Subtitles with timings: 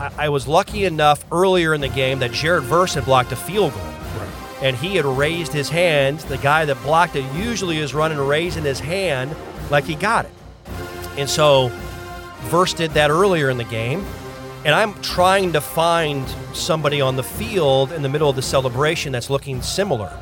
[0.00, 3.36] I, I was lucky enough earlier in the game that Jared Verse had blocked a
[3.36, 3.82] field goal.
[4.62, 6.20] And he had raised his hand.
[6.20, 9.34] The guy that blocked it usually is running raising his hand
[9.70, 10.32] like he got it.
[11.16, 11.70] And so
[12.44, 14.04] Verse did that earlier in the game.
[14.64, 19.12] And I'm trying to find somebody on the field in the middle of the celebration
[19.12, 20.12] that's looking similar.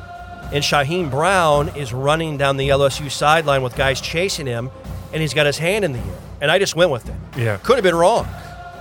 [0.53, 4.71] And Shyheim Brown is running down the LSU sideline with guys chasing him,
[5.11, 6.19] and he's got his hand in the air.
[6.41, 7.15] And I just went with it.
[7.37, 7.57] Yeah.
[7.57, 8.25] Could have been wrong.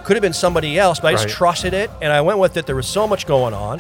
[0.09, 1.35] Could have been somebody else, but I just Right.
[1.35, 2.65] trusted it, and I went with it.
[2.65, 3.79] There was so much going on.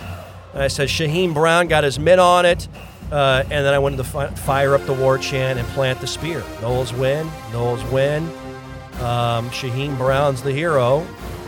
[0.52, 2.68] And I said, Shyheim Brown got his mitt on it,
[3.10, 6.06] uh, and then I went to fi- fire up the war chant and plant the
[6.06, 6.42] spear.
[6.60, 8.24] Noles win, Noles win.
[9.00, 11.06] Um, Shyheim Brown's the hero.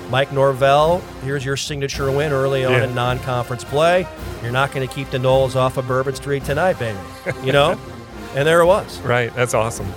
[0.08, 2.84] Mike Norvell, here's your signature win early on Yeah.
[2.84, 4.06] in non-conference play.
[4.42, 6.96] You're not going to keep the Noles off of Bourbon Street tonight, baby.
[7.44, 7.76] You know?
[8.34, 8.98] and there it was.
[9.00, 9.30] Right.
[9.36, 9.92] That's awesome.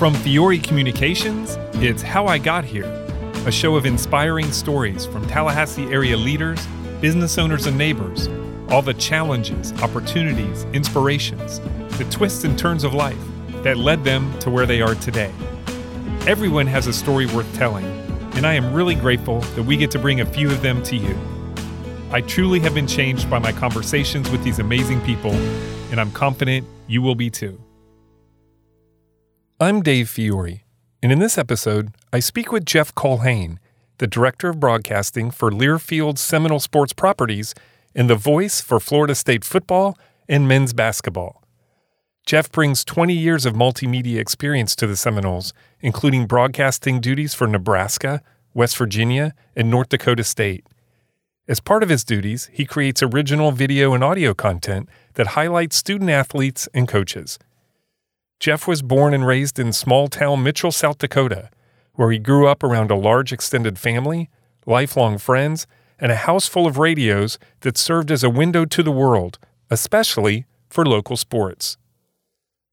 [0.00, 2.86] From Fiore Communications, it's How I Got Here,
[3.44, 6.66] a show of inspiring stories from Tallahassee area leaders,
[7.02, 8.26] business owners, and neighbors.
[8.70, 11.60] All the challenges, opportunities, inspirations,
[11.98, 13.22] the twists and turns of life
[13.62, 15.34] that led them to where they are today.
[16.26, 17.84] Everyone has a story worth telling,
[18.36, 20.96] and I am really grateful that we get to bring a few of them to
[20.96, 21.14] you.
[22.10, 25.34] I truly have been changed by my conversations with these amazing people,
[25.90, 27.60] and I'm confident you will be too.
[29.62, 30.64] I'm Dave Fiore,
[31.02, 33.58] and in this episode, I speak with Jeff Culhane,
[33.98, 37.54] the Director of Broadcasting for Learfield Seminole Sports Properties
[37.94, 41.44] and the voice for Florida State football and men's basketball.
[42.24, 45.52] Jeff brings 20 years of multimedia experience to the Seminoles,
[45.82, 48.22] including broadcasting duties for Nebraska,
[48.54, 50.64] West Virginia, and North Dakota State.
[51.46, 56.08] As part of his duties, he creates original video and audio content that highlights student
[56.08, 57.38] athletes and coaches.
[58.40, 61.50] Jeff was born and raised in small town Mitchell, South Dakota,
[61.92, 64.30] where he grew up around a large extended family,
[64.64, 65.66] lifelong friends,
[65.98, 70.46] and a house full of radios that served as a window to the world, especially
[70.70, 71.76] for local sports.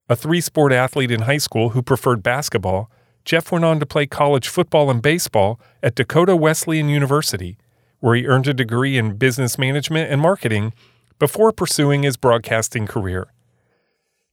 [0.08, 2.90] A three sport athlete in high school who preferred basketball,
[3.26, 7.58] Jeff went on to play college football and baseball at Dakota Wesleyan University,
[8.00, 10.72] where he earned a degree in business management and marketing
[11.20, 13.34] before pursuing his broadcasting career.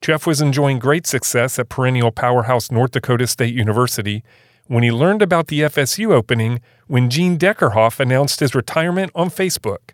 [0.05, 4.23] Jeff was enjoying great success at perennial powerhouse North Dakota State University
[4.67, 9.93] when he learned about the FSU opening when Gene Deckerhoff announced his retirement on Facebook.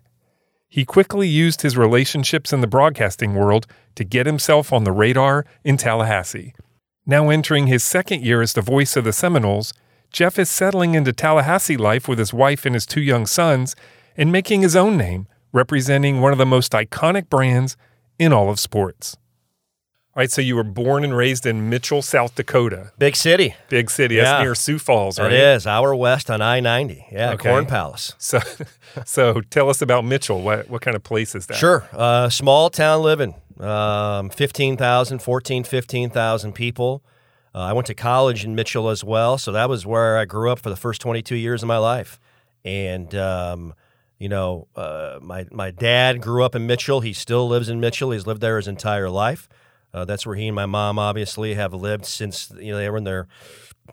[0.67, 5.45] He quickly used his relationships in the broadcasting world to get himself on the radar
[5.63, 6.53] in Tallahassee.
[7.05, 9.73] Now entering his second year as the voice of the Seminoles,
[10.11, 13.77] Jeff is settling into Tallahassee life with his wife and his two young sons
[14.17, 17.77] and making his own name, representing one of the most iconic brands
[18.19, 19.15] in all of sports.
[20.13, 23.55] All right, so you were born and raised in Mitchell, South Dakota, Big city.
[23.69, 24.15] big city.
[24.15, 24.23] Yeah.
[24.23, 25.31] That's near Sioux Falls, right?
[25.31, 25.65] It is.
[25.65, 27.07] Hour west on I 90.
[27.13, 27.49] Yeah, Okay.
[27.49, 28.13] Corn Palace.
[28.17, 28.39] So,
[29.05, 30.41] so tell us about Mitchell.
[30.41, 31.55] What what kind of place is that?
[31.55, 31.87] Sure.
[31.93, 33.35] Uh, small town living.
[33.57, 37.03] Um, 15,000, 14, 15,000 people.
[37.55, 39.37] Uh, I went to college in Mitchell as well.
[39.37, 42.19] So that was where I grew up for the first 22 years of my life.
[42.65, 43.73] And, um,
[44.19, 46.99] you know, uh, my, my dad grew up in Mitchell.
[47.01, 48.11] He still lives in Mitchell.
[48.11, 49.47] He's lived there his entire life.
[49.93, 52.97] Uh, that's where he and my mom obviously have lived since you know they were
[52.97, 53.27] in their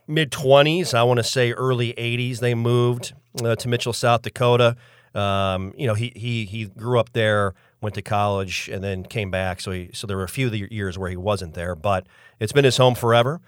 [0.06, 0.94] mid 20s.
[0.94, 2.38] I want to say early 80s.
[2.38, 4.76] They moved uh, to Mitchell, South Dakota.
[5.14, 9.31] Um, you know, he he he grew up there, went to college, and then came
[9.31, 9.60] back.
[9.60, 12.06] So he so there were a few of the years where he wasn't there, but
[12.38, 13.41] it's been his home forever.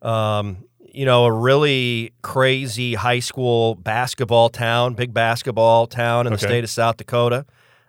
[0.00, 6.38] Um, you know, a really crazy high school basketball town, big basketball town in the
[6.38, 7.44] state of South Dakota.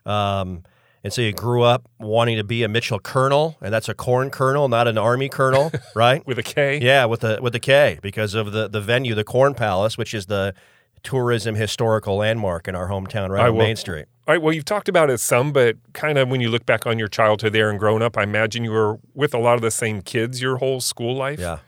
[0.05, 0.63] Um,
[1.03, 4.29] and so you grew up wanting to be a Mitchell colonel, and that's a corn
[4.29, 6.25] colonel, not an army colonel, right?
[6.27, 6.79] With a K?
[6.81, 10.13] Yeah, with the with the K because of the the venue, the Corn Palace, which
[10.13, 10.53] is the
[11.03, 14.05] tourism historical landmark in our hometown, right I on will- Main Street.
[14.27, 16.85] All right, well, you've talked about it some, but kind of when you look back
[16.85, 19.61] on your childhood there and growing up, I imagine you were with a lot of
[19.61, 21.39] the same kids your whole school life.
[21.39, 21.59] Yeah,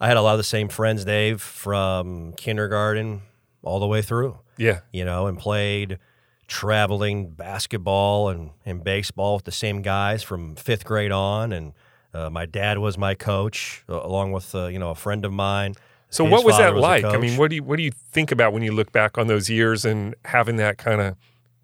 [0.00, 3.22] I had a lot of the same friends, Dave, from kindergarten
[3.62, 4.38] all the way through.
[4.56, 4.80] Yeah.
[4.92, 5.98] You know, and played
[6.48, 11.52] traveling basketball and, and baseball with the same guys from fifth grade on.
[11.52, 11.74] And
[12.12, 15.32] uh, my dad was my coach, uh, along with uh, you know a friend of
[15.32, 15.74] mine.
[16.10, 17.04] So His what was that a like?
[17.04, 19.26] I mean, what do you what do you think about when you look back on
[19.26, 21.16] those years and having that kind of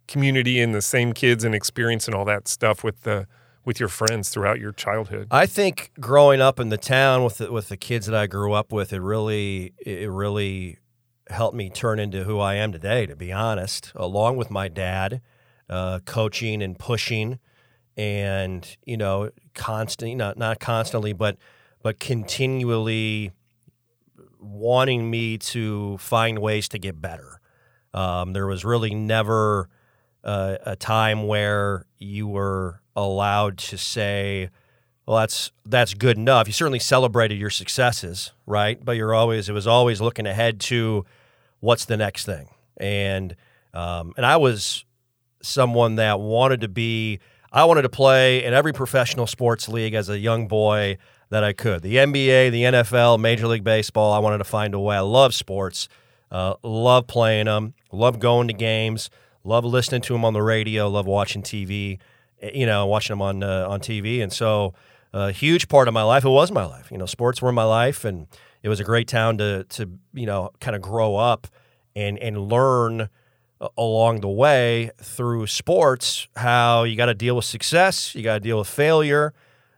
[0.07, 3.27] community and the same kids and experience and all that stuff with the
[3.65, 5.29] with your friends throughout your childhood?
[5.31, 8.53] I think growing up in the town with the, with the kids that I grew
[8.53, 10.79] up with, it really it really
[11.29, 13.07] helped me turn into who I am today.
[13.07, 15.21] To be honest, along with my dad,
[15.69, 17.39] uh, coaching and pushing,
[17.97, 21.37] and you know, constantly, not not constantly, but
[21.83, 23.33] but continually
[24.41, 27.41] wanting me to find ways to get better.
[27.93, 29.69] Um, there was really never
[30.23, 34.51] uh, a time where you were allowed to say,
[35.07, 38.83] "Well, that's that's good enough." You certainly celebrated your successes, right?
[38.85, 41.05] But you're always it was always looking ahead to
[41.61, 43.35] what's the next thing, and
[43.73, 44.85] um, and I was
[45.43, 47.21] someone that wanted to be.
[47.53, 50.99] I wanted to play in every professional sports league as a young boy
[51.31, 51.83] that I could.
[51.83, 54.13] The NBA, the NFL, Major League Baseball.
[54.13, 54.97] I wanted to find a way.
[54.97, 55.89] I love sports.
[56.33, 57.75] Uh, love playing them.
[57.93, 59.09] Love going to games.
[59.45, 60.89] Love listening to them on the radio.
[60.89, 61.99] Love watching TV.
[62.43, 64.21] eh, You know, watching them on uh, on TV.
[64.21, 64.75] And so,
[65.15, 66.25] a huge part of my life.
[66.25, 66.91] It was my life.
[66.91, 68.27] You know, sports were my life, and
[68.63, 71.47] it was a great town to to you know kind of grow up
[71.95, 73.09] and and learn
[73.79, 78.15] along the way through sports how you got to deal with success.
[78.15, 79.33] You got to deal with failure.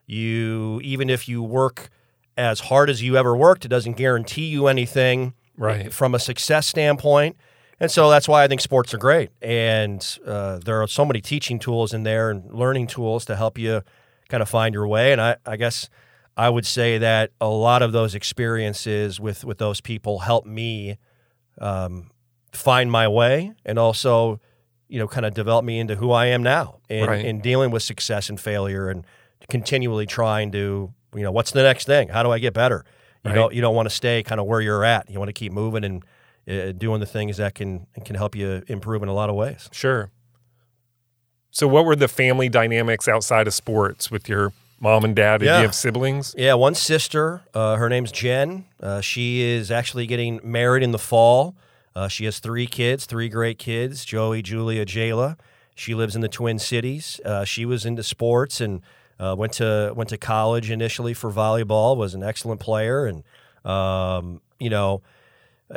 [0.06, 1.90] You even if you work
[2.36, 5.92] as hard as you ever worked, it doesn't guarantee you anything Right.
[5.92, 7.36] from a success standpoint.
[7.80, 9.30] And so that's why I think sports are great.
[9.42, 13.58] And uh, there are so many teaching tools in there and learning tools to help
[13.58, 13.82] you
[14.28, 15.12] kind of find your way.
[15.12, 15.88] And I, I guess
[16.37, 20.99] I would say that a lot of those experiences with, with those people helped me
[21.61, 22.11] um,
[22.52, 24.40] find my way and also,
[24.88, 27.25] you know, kind of develop me into who I am now in, Right.
[27.25, 29.05] in dealing with success and failure and
[29.49, 32.08] continually trying to, you know, what's the next thing?
[32.08, 32.84] How do I get better?
[33.25, 33.34] You Right.
[33.34, 35.11] don't you don't want to stay kind of where you're at.
[35.11, 36.05] You want to keep moving and
[36.49, 39.69] uh, doing the things that can can help you improve in a lot of ways.
[39.73, 40.11] Sure.
[41.56, 45.38] So, what were the family dynamics outside of sports with your mom and dad?
[45.38, 45.56] Did Yeah.
[45.56, 46.34] you have siblings?
[46.36, 47.44] Yeah, one sister.
[47.54, 48.66] Uh, her name's Jen.
[48.78, 51.54] Uh, she is actually getting married in the fall.
[51.94, 55.38] Uh, she has three kids, three great kids: Joey, Julia, Jayla.
[55.74, 57.22] She lives in the Twin Cities.
[57.24, 58.82] Uh, she was into sports and
[59.18, 61.96] uh, went to went to college initially for volleyball.
[61.96, 63.22] Was an excellent player, and
[63.64, 65.00] um, you know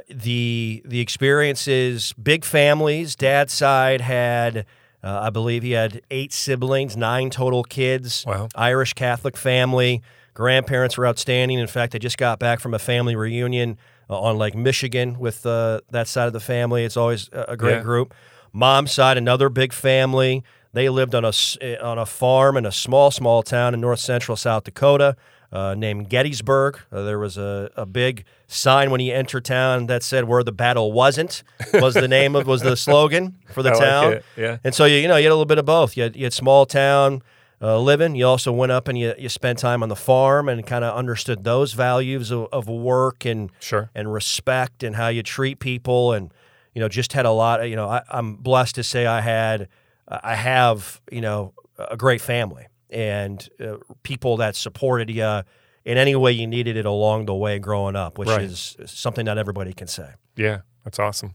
[0.10, 2.12] the the experiences.
[2.22, 3.16] Big families.
[3.16, 4.66] Dad's side had.
[5.04, 8.26] Uh, I believe he had eight siblings, nine total kids.
[8.28, 8.50] Wow.
[8.56, 10.02] Irish Catholic family.
[10.34, 11.60] Grandparents were outstanding.
[11.60, 13.78] In fact, I just got back from a family reunion
[14.10, 16.84] uh, on Lake Michigan with uh, that side of the family.
[16.84, 17.82] It's always a great Yeah.
[17.84, 18.14] group.
[18.52, 20.44] Mom's side, another big family.
[20.74, 21.32] They lived on a
[21.62, 25.16] eh, on a farm in a small, small town in north central South Dakota
[25.52, 26.80] uh, named Gettysburg.
[26.92, 30.52] Uh, there was a, a big sign when you enter town that said "Where the
[30.52, 31.44] battle wasn't"
[31.74, 34.14] was the name of was the slogan for the I town.
[34.14, 34.58] it, yeah.
[34.64, 35.98] And so you you know you had a little bit of both.
[35.98, 37.22] You had, you had small town
[37.62, 38.16] uh, living.
[38.16, 40.96] You also went up and you you spent time on the farm and kind of
[40.96, 43.90] understood those values of, of work and Sure.
[43.96, 46.32] and respect and how you treat people and
[46.76, 47.60] you know just had a lot.
[47.62, 49.68] Of, you know I, I'm blessed to say I had
[50.08, 55.42] I have you know a great family and uh, people that supported you
[55.86, 58.42] in any way you needed it along the way growing up, which Right.
[58.42, 60.10] is something not everybody can say.
[60.36, 61.34] Yeah, that's awesome.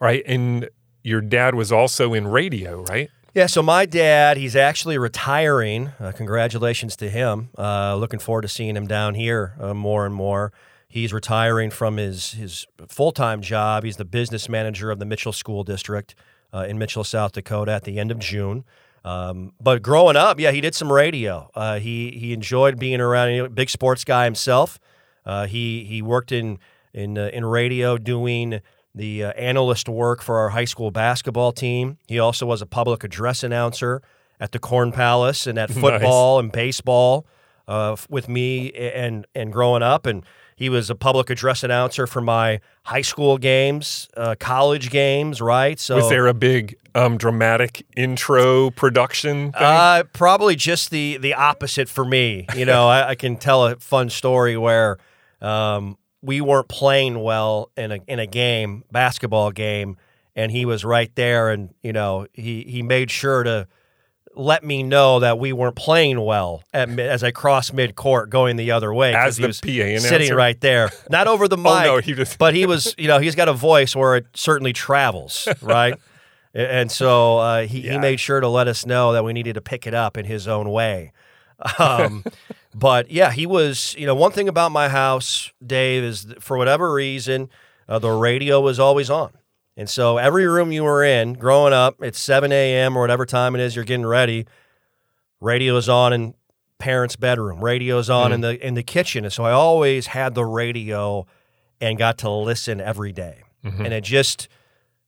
[0.00, 0.22] All right.
[0.26, 0.68] And
[1.02, 3.10] your dad was also in radio, right?
[3.34, 5.92] Yeah, so my dad, he's actually retiring.
[6.00, 7.50] Uh, congratulations to him.
[7.56, 10.52] Uh, looking forward to seeing him down here uh, more and more.
[10.88, 13.84] He's retiring from his, his full time job.
[13.84, 16.14] He's the business manager of the Mitchell School District
[16.52, 18.64] uh, in Mitchell, South Dakota at the end of June.
[19.04, 21.50] Um, but growing up, yeah, he did some radio.
[21.54, 24.78] Uh, he, he enjoyed being around, you know, big sports guy himself.
[25.24, 26.58] Uh, he, he worked in,
[26.92, 28.60] in, uh, in radio doing
[28.94, 31.98] the uh, analyst work for our high school basketball team.
[32.08, 34.02] He also was a public address announcer
[34.40, 37.26] at the Corn Palace and at football and baseball
[37.68, 40.06] uh, with me and and growing up.
[40.06, 40.24] And
[40.60, 45.80] he was a public address announcer for my high school games, uh, college games, right?
[45.80, 49.62] So Was there a big um, dramatic intro production thing?
[49.62, 52.46] Uh, probably just the the opposite for me.
[52.54, 54.98] You know, I, I can tell a fun story where
[55.40, 59.96] um, we weren't playing well in a in a game, basketball game,
[60.36, 63.66] and he was right there, and you know, he he made sure to
[64.40, 68.30] let me know that we weren't playing well at, mid- as I crossed mid court
[68.30, 69.14] going the other way.
[69.14, 70.08] As he the was PA announcer?
[70.08, 71.66] sitting right there, not over the mic.
[71.72, 74.26] Oh, no, he just- but he was, you know, he's got a voice where it
[74.34, 75.94] certainly travels, right?
[76.52, 79.60] And so uh, he, he made sure to let us know that we needed to
[79.60, 81.12] pick it up in his own way.
[81.78, 82.24] Um,
[82.74, 86.56] but yeah, he was, you know, one thing about my house, Dave, is that for
[86.56, 87.50] whatever reason,
[87.88, 89.30] uh, the radio was always on.
[89.80, 92.98] And so every room you were in growing up, it's 7 a.m.
[92.98, 94.46] or whatever time it is you're getting ready,
[95.40, 96.34] radio is on in
[96.78, 99.24] parents' bedroom, radio's on in the in the kitchen.
[99.24, 101.26] And so I always had the radio
[101.80, 103.42] and got to listen every day.
[103.64, 104.48] And it just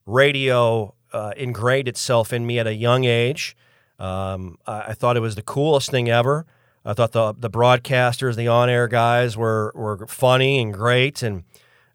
[0.07, 3.55] radio uh, ingrained itself in me at a young age.
[3.99, 6.47] Um, I, I thought it was the coolest thing ever.
[6.83, 11.45] I thought the the broadcasters, the on air guys were were funny and great, and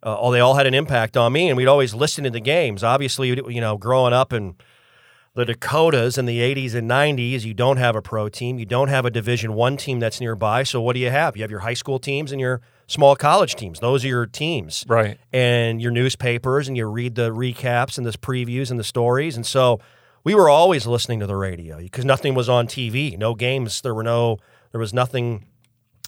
[0.07, 1.49] uh, all they all had an impact on me.
[1.49, 2.81] And we'd always listen to the games.
[2.81, 4.55] Obviously, you know, growing up in
[5.35, 8.87] the Dakotas in the 80s and 90s, you don't have a pro team, you don't
[8.87, 10.63] have a Division One team that's nearby.
[10.63, 11.35] So what do you have?
[11.35, 13.81] You have your high school teams and your small college teams.
[13.81, 15.19] Those are your teams, right?
[15.33, 19.35] And your newspapers, and you read the recaps and the previews and the stories.
[19.35, 19.81] And so
[20.23, 23.17] we were always listening to the radio because nothing was on TV.
[23.17, 23.81] No games.
[23.81, 24.37] There were no
[24.71, 25.47] there was nothing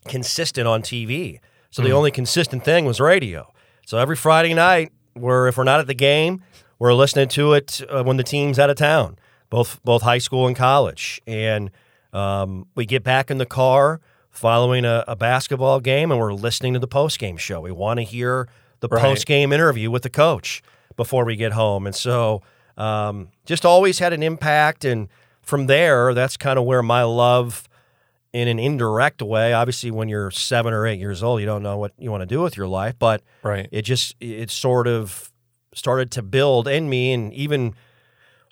[0.08, 1.42] consistent on TV.
[1.70, 1.94] So the mm.
[1.94, 3.52] only consistent thing was radio.
[3.90, 6.44] So every Friday night, we're if we're not at the game,
[6.78, 9.18] we're listening to it uh, when the team's out of town,
[9.50, 11.20] both both high school and college.
[11.26, 11.72] And
[12.14, 16.74] um, we get back in the car following a, a, basketball game, and we're listening
[16.74, 17.62] to the post game show.
[17.62, 18.48] We want to hear
[18.80, 19.02] the right.
[19.02, 20.62] post game interview with the coach
[20.96, 22.44] before we get home, and so
[22.78, 24.86] um, just always had an impact.
[24.86, 25.08] And
[25.42, 27.68] from there, that's kind of where my love
[28.34, 29.54] in an indirect way.
[29.54, 32.28] Obviously, when you're seven or eight years old, you don't know what you want to
[32.28, 33.68] do with your life, but right.
[33.72, 35.32] it just it sort of
[35.74, 37.74] started to build in me, and even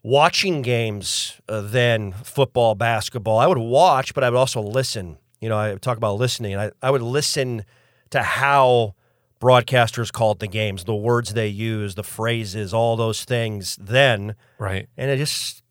[0.04, 3.40] watching games uh, then football, basketball.
[3.40, 5.18] I would watch, but I would also listen.
[5.42, 6.58] You know, I talk about listening.
[6.58, 7.64] I, I would listen
[8.10, 8.96] to how
[9.40, 14.36] broadcasters called the games, the words they use, the phrases, all those things then.
[14.58, 14.88] Right.
[14.98, 15.62] And it just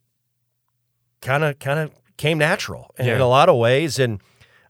[1.20, 3.14] kind of kind of came natural yeah.
[3.14, 4.20] in a lot of ways, and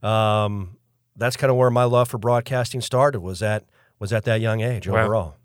[0.02, 0.76] um,
[1.16, 3.20] that's kind of where my love for broadcasting started.
[3.20, 3.64] Was at
[3.98, 5.04] was at that young age wow.
[5.04, 5.36] overall.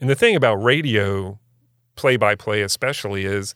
[0.00, 1.38] And the thing about radio,
[1.96, 3.54] play by play especially, is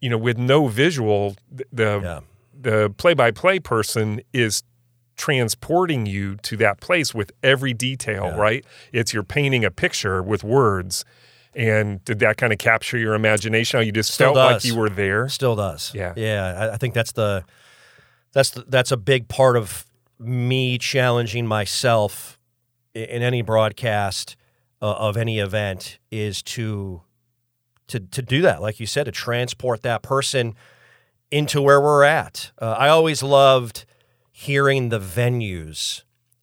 [0.00, 2.20] you know with no visual, the yeah.
[2.58, 4.62] the play by play person is
[5.16, 8.36] transporting you to that place with every detail, yeah.
[8.36, 8.66] right?
[8.92, 11.04] It's you're painting a picture with words.
[11.56, 13.78] And did that kind of capture your imagination?
[13.78, 14.64] How you just Still felt does.
[14.64, 15.28] like you were there?
[15.28, 15.92] Still does.
[15.94, 16.12] Yeah.
[16.16, 16.68] Yeah.
[16.70, 17.44] I, I think that's the
[18.32, 19.86] that's the, that's a big part of
[20.18, 22.38] me challenging myself
[22.94, 24.36] in any broadcast
[24.82, 27.02] uh, of any event is to
[27.88, 30.54] to to do that, like you said, to transport that person
[31.30, 32.50] into where we're at.
[32.60, 33.84] Uh, I always loved
[34.30, 36.02] hearing the venues.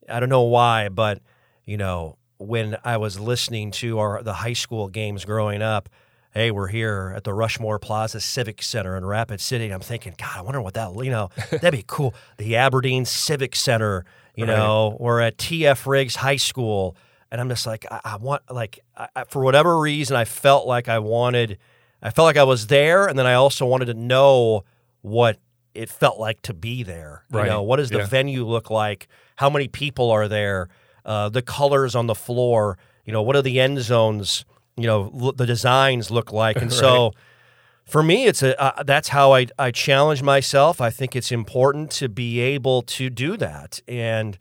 [0.10, 1.22] I don't know why, but
[1.66, 5.90] you know, when I was listening to our the high school games growing up,
[6.34, 9.66] hey, we're here at the Rushmore Plaza Civic Center in Rapid City.
[9.66, 12.16] And I'm thinking, God, I wonder what that, you know, that'd be cool.
[12.38, 14.06] The Aberdeen Civic Center,
[14.36, 14.56] you right.
[14.56, 16.96] know, or at TF Riggs High School.
[17.32, 20.90] And I'm just like, I, I want, like, I, for whatever reason, I felt like
[20.90, 21.60] I wanted,
[22.02, 23.08] I felt like I was there.
[23.08, 24.64] And then I also wanted to know
[25.02, 25.38] what
[25.74, 27.24] it felt like to be there.
[27.44, 28.06] You know, what does the yeah.
[28.08, 29.08] venue look like?
[29.36, 30.70] How many people are there?
[31.06, 32.78] Uh, the colors on the floor.
[33.06, 34.46] You know, what are the end zones?
[34.78, 36.80] You know, l- the designs look like, and right.
[36.80, 37.14] so
[37.86, 40.80] for me, it's a uh, that's how I I challenge myself.
[40.80, 44.38] I think it's important to be able to do that, and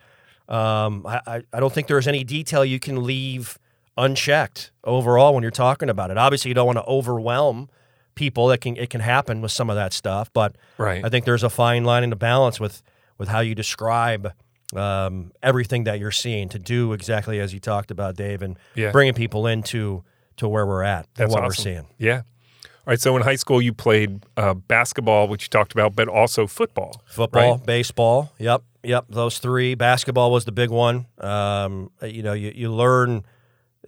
[0.49, 3.59] um, I I don't think there's any detail you can leave
[3.97, 6.19] unchecked overall when you're talking about it.
[6.19, 7.69] Obviously, you don't want to overwhelm
[8.15, 8.49] people.
[8.49, 11.05] That can it can happen with some of that stuff, but right.
[11.05, 12.83] I think there's a fine line and a balance with
[13.19, 14.33] with how you describe
[14.75, 18.91] um, everything that you're seeing to do exactly as you talked about, Dave, and yeah.
[18.91, 20.05] bringing people into
[20.37, 21.47] to where we're at That's and what awesome.
[21.49, 21.87] we're seeing.
[21.99, 22.23] Yeah.
[22.63, 23.01] All right.
[23.01, 27.03] So in high school, you played uh, basketball, which you talked about, but also football.
[27.07, 27.67] Football, right?
[27.67, 28.33] baseball.
[28.39, 28.63] Yep.
[28.83, 29.07] Yep.
[29.11, 29.75] Those three.
[29.75, 31.07] Basketball was the big one.
[31.19, 33.25] Um, you know, you, you learn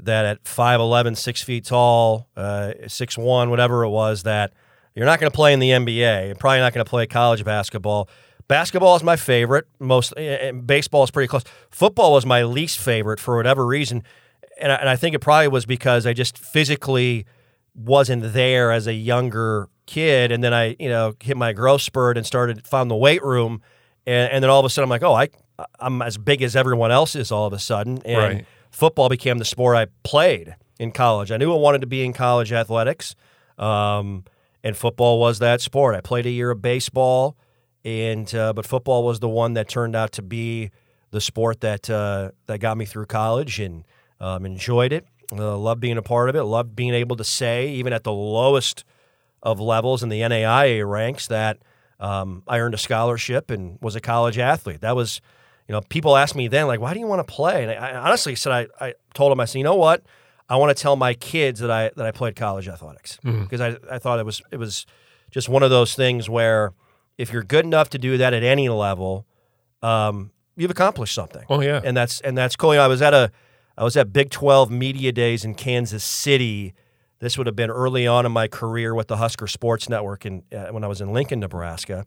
[0.00, 4.52] that at 5'11, 6 feet tall, uh, 6'1, whatever it was, that
[4.94, 6.26] you're not going to play in the NBA.
[6.26, 8.08] You're probably not going to play college basketball.
[8.52, 9.66] Basketball is my favorite.
[9.78, 11.42] Most and baseball is pretty close.
[11.70, 14.02] Football was my least favorite for whatever reason,
[14.60, 17.24] and I, and I think it probably was because I just physically
[17.74, 22.18] wasn't there as a younger kid, and then I you know hit my growth spurt
[22.18, 23.62] and started found the weight room,
[24.06, 25.30] and, and then all of a sudden I'm like, oh, I
[25.80, 28.46] I'm as big as everyone else is all of a sudden, and right.
[28.70, 31.32] football became the sport I played in college.
[31.32, 33.14] I knew I wanted to be in college athletics,
[33.56, 34.24] um,
[34.62, 35.94] and football was that sport.
[35.94, 37.38] I played a year of baseball
[37.84, 40.70] and uh, but football was the one that turned out to be
[41.10, 43.84] the sport that uh, that got me through college and
[44.20, 45.06] um, enjoyed it.
[45.30, 46.42] Uh, loved being a part of it.
[46.44, 48.84] Loved being able to say, even at the lowest
[49.42, 51.58] of levels in the NAIA ranks, that
[51.98, 54.82] um, I earned a scholarship and was a college athlete.
[54.82, 55.20] That was,
[55.66, 57.62] you know, people asked me then, like, why do you want to play?
[57.62, 60.02] And I, I honestly said, I, I told them, I said, you know what?
[60.48, 63.86] I want to tell my kids that I that I played college athletics because mm-hmm.
[63.90, 64.84] I, I thought it was it was
[65.30, 66.74] just one of those things where
[67.18, 69.26] if you're good enough to do that at any level,
[69.82, 71.44] um, you've accomplished something.
[71.48, 72.72] Oh yeah, and that's and that's cool.
[72.74, 73.30] You know, I was at a
[73.76, 76.74] I was at Big Twelve Media Days in Kansas City
[77.20, 80.42] This would have been early on in my career with the Husker Sports Network, and
[80.52, 82.04] uh, when I was in Lincoln, Nebraska,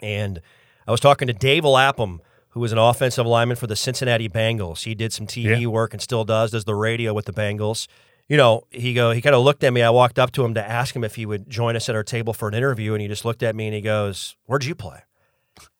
[0.00, 0.40] and
[0.86, 2.20] I was talking to Dave Lapham,
[2.50, 4.84] who was an offensive lineman for the Cincinnati Bengals.
[4.84, 5.66] He did some TV Yeah.
[5.66, 7.86] work and still does, does the radio with the Bengals.
[8.30, 9.82] You know, he go he kind of looked at me.
[9.82, 12.04] I walked up to him to ask him if he would join us at our
[12.04, 14.76] table for an interview, and he just looked at me and he goes, "Where'd you
[14.76, 15.00] play?"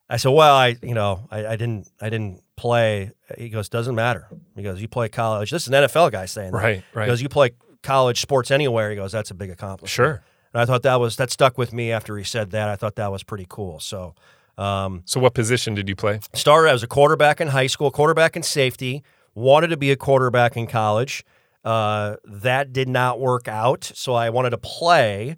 [0.09, 3.95] I said, "Well, I you know I, I didn't I didn't play." He goes, "Doesn't
[3.95, 4.27] matter."
[4.57, 6.59] He goes, "You play college." This is an NFL guy saying that.
[6.59, 7.05] Right, right.
[7.05, 7.51] He goes, "You play
[7.85, 10.23] college sports anywhere." He goes, "That's a big accomplishment." Sure.
[10.53, 12.69] And I thought that was that stuck with me after he said that.
[12.69, 13.79] I thought that was pretty cool.
[13.79, 14.15] So.
[14.59, 16.19] Um, So, what position did you play?
[16.35, 19.03] started as a quarterback in high school, quarterback in safety,
[19.35, 21.25] wanted to be a quarterback in college.
[21.65, 23.91] Uh, that did not work out.
[23.95, 25.37] So I wanted to play.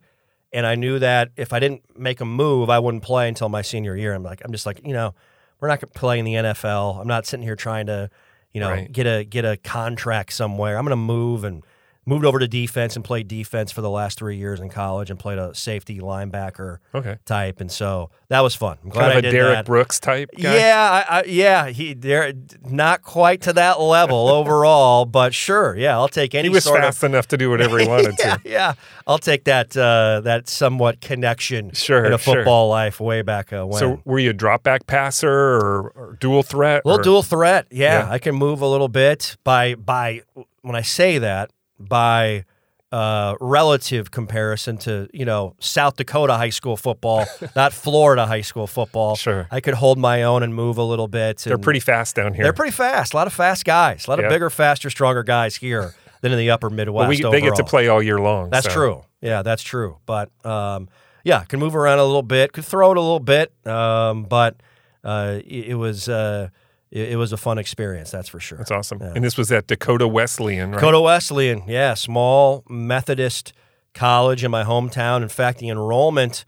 [0.53, 3.63] And I knew that if I didn't make a move, I wouldn't play until my
[3.63, 4.13] senior year.
[4.15, 5.15] I'm like, I'm just like, you know,
[5.61, 7.01] we're not going to play in the NFL.
[7.01, 8.11] I'm not sitting here trying to,
[8.53, 8.93] you know, Right.
[8.93, 10.77] get a get a contract somewhere.
[10.77, 11.65] I'm going to move and
[12.05, 15.21] moved over to defense and played defense for the last three years in college and
[15.21, 17.19] played a safety linebacker Okay.
[17.25, 17.61] type.
[17.61, 18.77] And so that was fun.
[18.83, 19.67] I'm glad Kind I of a did Derrick that.
[19.67, 20.57] Brooks type guy?
[20.57, 22.33] Yeah, I, I, yeah, he there
[22.65, 27.05] not quite to that level overall, but sure, yeah, I'll take any He was fast
[27.05, 28.49] enough to do whatever he wanted yeah, to.
[28.49, 28.73] yeah,
[29.07, 32.35] I'll take that uh, that somewhat connection Sure, in a sure.
[32.35, 33.79] football life way back uh, when.
[33.79, 36.83] So, were you a drop back passer or, or dual threat?
[36.85, 38.11] a little or- dual threat, yeah, Yeah.
[38.13, 40.23] I can move a little bit by by
[40.63, 41.51] when I say that
[41.89, 42.45] by
[42.91, 47.25] uh, relative comparison to you know South Dakota high school football,
[47.57, 49.17] not Florida high school football.
[49.17, 49.49] Sure.
[49.51, 51.39] I could hold my own and move a little bit.
[51.39, 52.45] They're pretty fast down here.
[52.45, 53.15] They're pretty fast.
[53.15, 54.07] A lot of fast guys.
[54.07, 54.27] A lot Yeah.
[54.27, 57.09] of bigger, faster, stronger guys here than in the upper Midwest.
[57.23, 58.51] Well, we, they get to play all year long.
[58.51, 59.03] That's so- true.
[59.23, 59.99] Yeah, that's true.
[60.05, 60.89] But um,
[61.25, 62.53] yeah, can move around a little bit.
[62.53, 63.53] Could throw it a little bit.
[63.67, 64.57] Um, but
[65.05, 66.49] uh, it, it was uh,
[66.93, 68.11] it, it was a fun experience.
[68.13, 68.59] That's for sure.
[68.59, 69.01] That's awesome.
[69.03, 70.77] And this was at Dakota Wesleyan, right?
[70.77, 73.53] Dakota Wesleyan, yeah, small Methodist
[73.95, 75.23] college in my hometown.
[75.23, 76.45] In fact, the enrollment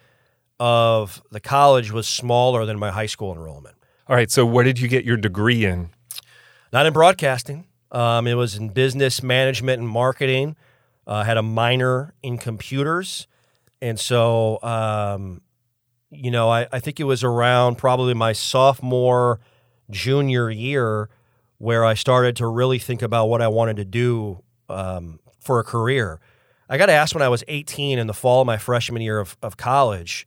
[0.61, 3.75] of the college was smaller than my high school enrollment.
[4.07, 4.31] All right.
[4.31, 5.91] So, what did you get your degree in?
[6.75, 7.67] not in broadcasting.
[7.93, 10.57] Um, it was in business management and marketing.
[11.07, 13.29] Uh, had a minor in computers,
[13.81, 15.43] and so um,
[16.11, 19.39] you know, I, I think it was around probably my sophomore,
[19.91, 21.09] junior year
[21.59, 25.65] where I started to really think about what I wanted to do um, for a
[25.65, 26.21] career.
[26.69, 29.37] I got asked when I was 18 in the fall of my freshman year of,
[29.43, 30.27] of college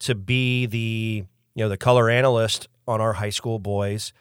[0.00, 4.12] to be the you know the color analyst on our high school boys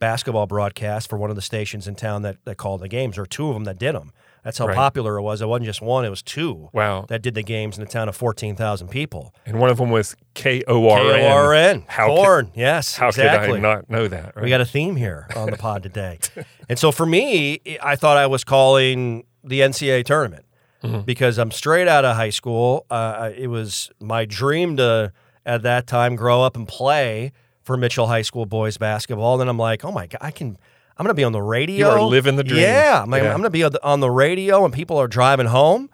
[0.00, 3.26] basketball broadcast for one of the stations in town that, that called the games, or
[3.26, 4.10] two of them that did them.
[4.44, 4.74] That's how Right.
[4.76, 5.42] popular it was.
[5.42, 7.04] It wasn't just one; it was two Wow.
[7.08, 9.34] that did the games in a town of 14,000 people.
[9.44, 11.20] And one of them was K O R N.
[11.20, 11.84] K-O-R-N.
[11.88, 12.50] How could- Corn.
[12.54, 13.48] yes, How exactly.
[13.48, 14.34] could I not know that?
[14.36, 14.42] Right?
[14.44, 16.18] We got a theme here on the pod today.
[16.68, 20.44] and so for me, I thought I was calling the NCAA tournament
[20.82, 21.00] Mm-hmm.
[21.00, 22.86] because I'm straight out of high school.
[22.90, 25.12] Uh, it was my dream to,
[25.44, 29.38] at that time, grow up and play for Mitchell High School boys basketball.
[29.42, 30.56] And I'm like, oh my God, I can.
[31.00, 31.86] I'm going to be on the radio.
[31.88, 32.60] You are living the dream.
[32.60, 33.30] Yeah, I'm, like, Yeah.
[33.30, 35.88] I'm going to be on the- radio, and people are driving home,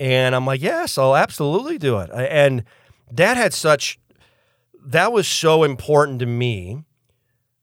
[0.00, 2.08] and I'm like, yes, I'll absolutely do it.
[2.14, 2.64] And
[3.12, 3.98] that had such
[4.82, 6.84] that was so important to me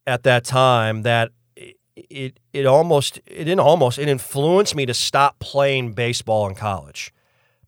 [0.05, 4.93] at that time that it it, it almost it didn't almost it influenced me to
[4.93, 7.11] stop playing baseball in college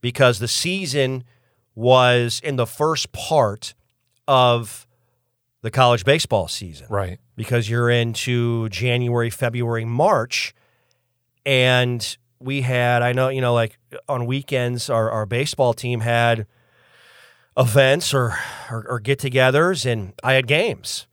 [0.01, 1.23] because the season
[1.73, 3.73] was in the first part
[4.27, 4.85] of
[5.63, 7.17] the college baseball season Right.
[7.35, 10.53] Because you're into January, February, March.
[11.45, 16.47] And we had, I know, you know, like on weekends, our, our baseball team had
[17.57, 18.37] events or,
[18.69, 21.07] or, or get togethers, and I had games.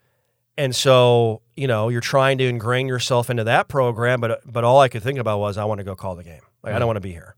[0.59, 4.81] And so, you know, you're trying to ingrain yourself into that program, but but all
[4.81, 6.43] I could think about was I want to go call the game.
[6.63, 6.89] Like I don't mm.
[6.89, 7.37] want to be here,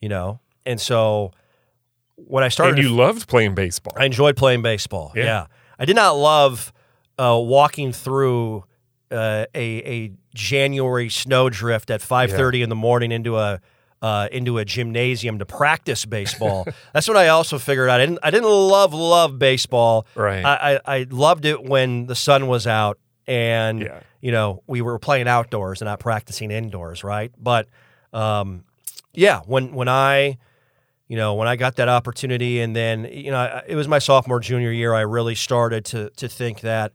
[0.00, 0.40] you know.
[0.64, 1.32] And so
[2.16, 3.92] when I started, And you loved playing baseball.
[3.96, 5.12] I enjoyed playing baseball.
[5.14, 5.24] Yeah.
[5.24, 5.46] Yeah,
[5.78, 6.72] I did not love
[7.18, 8.64] uh, walking through
[9.10, 9.66] uh, a
[10.04, 13.60] a January snowdrift at five thirty in the morning into a
[14.02, 16.66] uh, into a gymnasium to practice baseball.
[16.92, 18.00] That's what I also figured out.
[18.00, 20.06] I didn't I didn't love love baseball.
[20.14, 20.44] Right.
[20.44, 24.00] I, I, I loved it when the sun was out and Yeah.
[24.20, 27.32] you know we were playing outdoors and not practicing indoors, right?
[27.38, 27.68] But
[28.12, 28.64] um,
[29.14, 30.38] yeah, when when I
[31.06, 34.40] you know, when I got that opportunity, and then you know, it was my sophomore
[34.40, 34.94] junior year.
[34.94, 36.92] I really started to to think that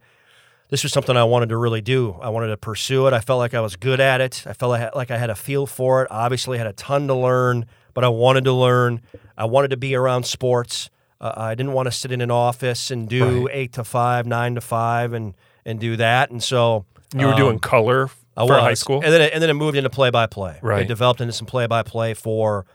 [0.69, 2.15] this was something I wanted to really do.
[2.21, 3.13] I wanted to pursue it.
[3.13, 4.43] I felt like I was good at it.
[4.47, 6.07] I felt like- like I had a feel for it.
[6.11, 9.01] Obviously, I had a ton to learn, but I wanted to learn.
[9.37, 10.89] I wanted to be around sports.
[11.21, 13.55] Uh, I didn't want to sit in an office and do Right.
[13.55, 15.33] eight to five, nine to five, and
[15.65, 16.31] and do that.
[16.31, 18.61] And so you were um, doing color for was.
[18.61, 19.01] high school.
[19.03, 20.57] and then it, and then it moved into play by play.
[20.61, 20.83] Right.
[20.83, 22.65] It developed into some play by play for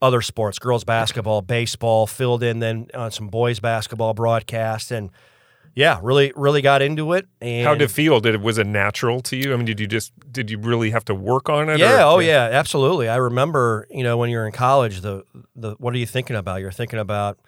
[0.00, 5.10] other sports, girls basketball, baseball, filled in then on some boys basketball broadcast, and
[5.74, 7.26] yeah, really, really got into it.
[7.40, 8.20] And How did it feel?
[8.20, 9.52] Did it was it natural to you?
[9.52, 11.78] I mean, did you just did you really have to work on it?
[11.78, 13.08] Yeah, or- oh yeah, absolutely.
[13.08, 16.60] I remember, you know, when you're in college, the the what are you thinking about?
[16.60, 17.38] You're thinking about,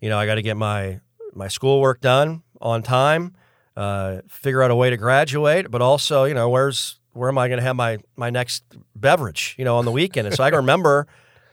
[0.00, 1.00] you know, I got to get my
[1.34, 3.34] my schoolwork done on time,
[3.76, 7.48] uh, figure out a way to graduate, but also, you know, where's where am I
[7.48, 10.26] going to have my my next beverage, you know, on the weekend?
[10.26, 11.06] And so I can remember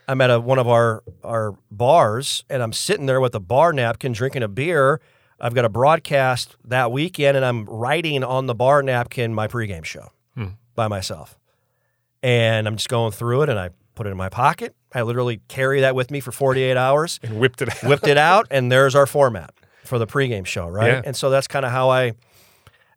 [0.08, 3.74] I'm at a, one of our our bars and I'm sitting there with a bar
[3.74, 5.02] napkin drinking a beer.
[5.42, 9.84] I've got a broadcast that weekend and I'm writing on the bar napkin my pregame
[9.84, 10.12] show
[10.76, 11.38] by myself.
[12.24, 14.76] And I'm just going through it and I put it in my pocket.
[14.94, 17.84] I literally carry that with me for 48 hours and whipped it out.
[17.84, 20.88] whipped it out, and there's our format for the pregame show, right?
[20.94, 21.02] Yeah.
[21.06, 22.14] And so that's kind of how I,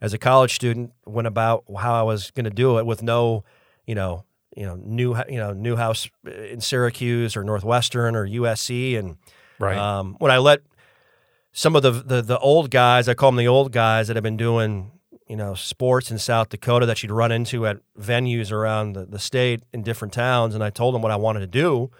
[0.01, 3.45] as a college student, went about how I was going to do it with no,
[3.87, 4.25] you know,
[4.57, 9.17] you know, new, you know, Newhouse in Syracuse or Northwestern or USC, and
[9.59, 9.77] Right.
[9.79, 10.61] um, when I let
[11.55, 14.25] some of the, the the old guys, I call them the old guys that have
[14.25, 14.91] been doing,
[15.29, 19.21] you know, sports in South Dakota that you'd run into at venues around the, the
[19.21, 21.91] state in different towns, and I told them what I wanted to do.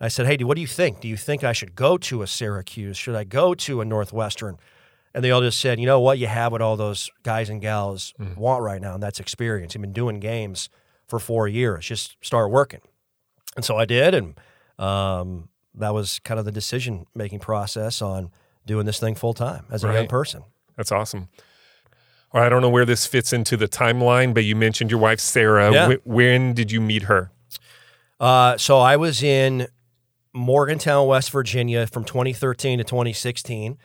[0.00, 1.00] I said, "Hey, what do you think?
[1.00, 2.96] Do you think I should go to a Syracuse?
[2.96, 4.58] Should I go to a Northwestern?"
[5.12, 6.18] And they all just said, "You know what?
[6.18, 9.74] You have what all those guys and gals want right now, and that's experience.
[9.74, 10.68] You've been doing games
[11.08, 11.84] for four years.
[11.84, 12.80] Just start working."
[13.56, 14.38] And so I did, and
[14.78, 18.30] um, that was kind of the decision making process on
[18.66, 20.44] doing this thing full time as a young person.
[20.76, 21.28] That's awesome.
[22.32, 25.72] I don't know where this fits into the timeline, but you mentioned your wife Sarah.
[25.72, 25.94] Yeah.
[25.94, 27.30] Wh- when did you meet her?
[28.18, 29.68] Uh, so I was in
[30.32, 33.78] Morgantown, West Virginia from 2013 to 2016.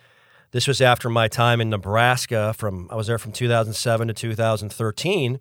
[0.50, 2.52] This was after my time in Nebraska.
[2.54, 5.38] From I was there from 2007 to 2013,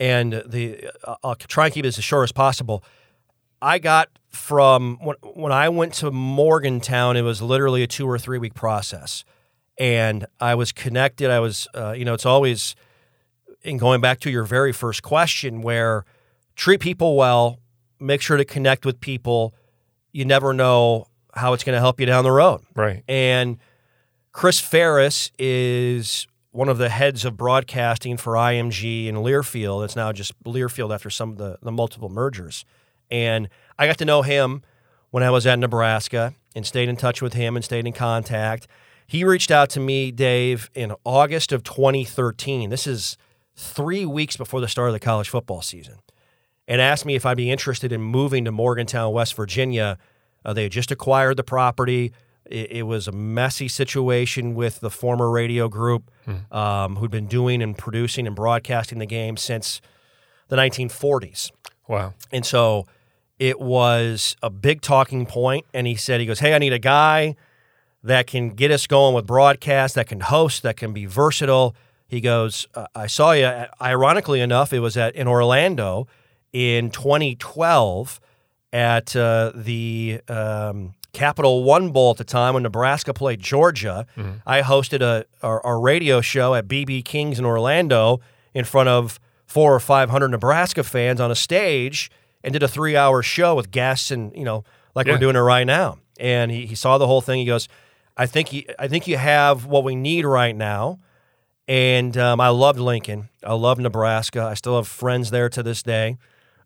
[0.00, 0.90] and the
[1.22, 2.82] I'll try and keep this as short as possible.
[3.60, 8.18] I got from when, when I went to Morgantown, it was literally a two or
[8.18, 9.24] three week process,
[9.78, 11.30] and I was connected.
[11.30, 12.74] I was, uh, you know, it's always
[13.62, 16.04] in going back to your very first question, where
[16.56, 17.58] treat people well,
[18.00, 19.54] make sure to connect with people.
[20.12, 22.60] You never know how it's going to help you down the road.
[22.74, 23.04] Right.
[23.08, 23.58] And
[24.32, 29.84] Chris Ferris is one of the heads of broadcasting for IMG in Learfield.
[29.84, 32.64] It's now just Learfield after some of the, the multiple mergers.
[33.10, 34.62] And I got to know him
[35.10, 38.66] when I was at Nebraska and stayed in touch with him and stayed in contact.
[39.06, 42.70] He reached out to me, Dave, in August of 2013.
[42.70, 43.16] This is
[43.56, 45.96] three weeks before the start of the college football season
[46.66, 49.98] and asked me if I'd be interested in moving to Morgantown, West Virginia.
[50.44, 52.12] Uh, they had just acquired the property.
[52.44, 56.10] It, it was a messy situation with the former radio group
[56.52, 59.80] um, who'd been doing and producing and broadcasting the game since
[60.48, 61.50] the 1940s.
[61.88, 62.12] Wow.
[62.30, 62.86] And so
[63.38, 65.26] it was a big talking.
[65.72, 67.36] And he said, he goes, Hey, I need a guy
[68.02, 71.74] that can get us going with broadcast, that can host, that can be versatile.
[72.06, 73.50] He goes, I saw you.
[73.82, 76.06] Ironically enough, it was at in Orlando
[76.52, 78.20] in 2012
[78.72, 84.06] at uh, the um, Capital One Bowl at the time when Nebraska played Georgia.
[84.46, 88.20] I hosted a, a, a radio show at BB King's in Orlando
[88.54, 92.10] in front of four or five hundred Nebraska fans on a stage
[92.44, 95.14] and did a three hour show with guests and you know like Yeah.
[95.14, 95.98] we're doing it right now.
[96.20, 97.38] And he, he saw the whole thing.
[97.38, 97.68] He goes,
[98.16, 100.98] I think you, I think you have what we need right now.
[101.68, 103.28] And um, I loved Lincoln.
[103.44, 104.42] I love Nebraska.
[104.42, 106.16] I still have friends there to this day.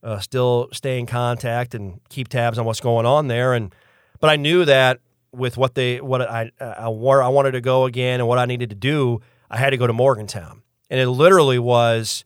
[0.03, 3.53] Uh, still stay in contact and keep tabs on what's going on there.
[3.53, 3.75] And
[4.21, 5.01] but I knew that
[5.33, 8.47] with what they what I I, where I wanted to go again and what I
[8.47, 10.63] needed to do, I had to go to Morgantown.
[10.89, 12.25] And it literally was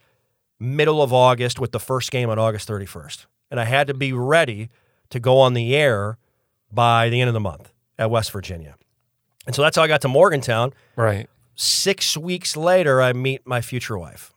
[0.60, 3.26] middle of August with the first game on August 31st.
[3.50, 4.70] And I had to be ready
[5.10, 6.18] to go on the air
[6.72, 8.74] by the end of the month at West Virginia.
[9.46, 11.28] And so that's how I got to Morgantown Right.
[11.54, 14.32] six weeks later, I meet my future wife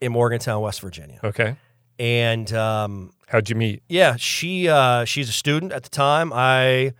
[0.00, 1.20] in Morgantown, West Virginia.
[1.22, 1.56] Okay.
[1.98, 3.82] And um, How'd you meet?
[3.88, 6.32] yeah, she uh, she's a student at the time.
[6.34, 6.94] I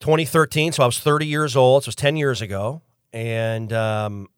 [0.00, 1.84] 2013, so I was 30 years old.
[1.84, 4.28] So it was 10 years ago, and um,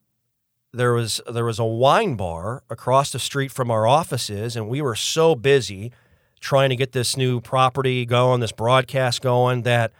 [0.76, 4.82] there was there was a wine bar across the street from our offices, and we
[4.82, 5.90] were so busy
[6.38, 9.92] trying to get this new property going, this broadcast going, that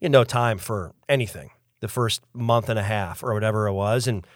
[0.00, 1.50] you had no time for anything.
[1.80, 4.26] The first month and a half or whatever it was, and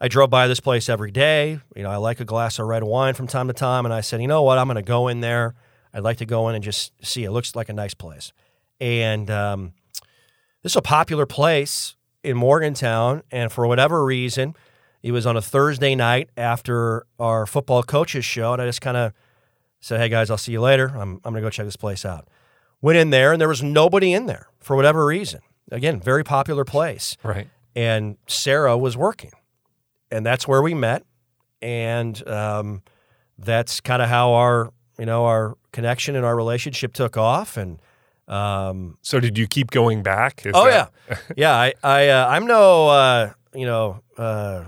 [0.00, 1.60] I drove by this place every day.
[1.76, 4.00] You know, I like a glass of red wine from time to time, and I
[4.00, 5.54] said, you know what, I'm going to go in there.
[5.94, 7.24] I'd like to go in and just see.
[7.24, 8.32] It looks like a nice place,
[8.80, 9.74] and um,
[10.62, 13.22] this is a popular place in Morgantown.
[13.30, 14.56] And for whatever reason,
[15.06, 18.96] it was on a Thursday night after our football coaches show, and I just kind
[18.96, 19.12] of
[19.80, 20.88] said, "Hey guys, I'll see you later.
[20.88, 22.28] I'm I'm going to go check this place out."
[22.82, 25.40] went in there and there was nobody in there for whatever reason.
[25.72, 27.16] Again, very popular place.
[27.22, 27.48] Right.
[27.74, 29.32] And Sarah was working.
[30.10, 31.02] And that's where we met.
[31.62, 32.82] And um,
[33.38, 37.56] that's kind of how our, you know, our connection and our relationship took off.
[37.56, 37.80] And
[38.28, 40.44] um, So did you keep going back?
[40.46, 41.54] Is oh that- yeah, yeah.
[41.54, 44.64] I, I, uh, I'm no, uh, you know, uh,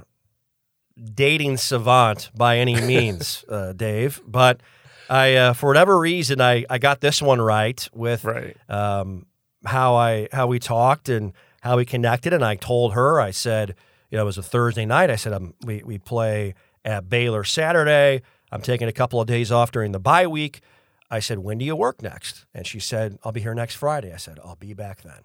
[1.15, 4.21] dating savant by any means, uh, Dave.
[4.27, 4.61] But
[5.09, 8.57] I, uh, for whatever reason, I, I got this one right with Right.
[8.71, 9.27] um,
[9.65, 11.33] how I how we talked and
[11.63, 12.33] how we connected.
[12.33, 13.75] And I told her, I said,
[14.11, 15.11] you know, it was a Thursday night.
[15.11, 18.23] I said, um, we we play at Baylor Saturday.
[18.51, 20.61] I'm taking a couple of days off during the bye week.
[21.11, 22.45] I said, when do you work next?
[22.55, 24.13] And she said, I'll be here next Friday.
[24.13, 25.21] I said, I'll be back then.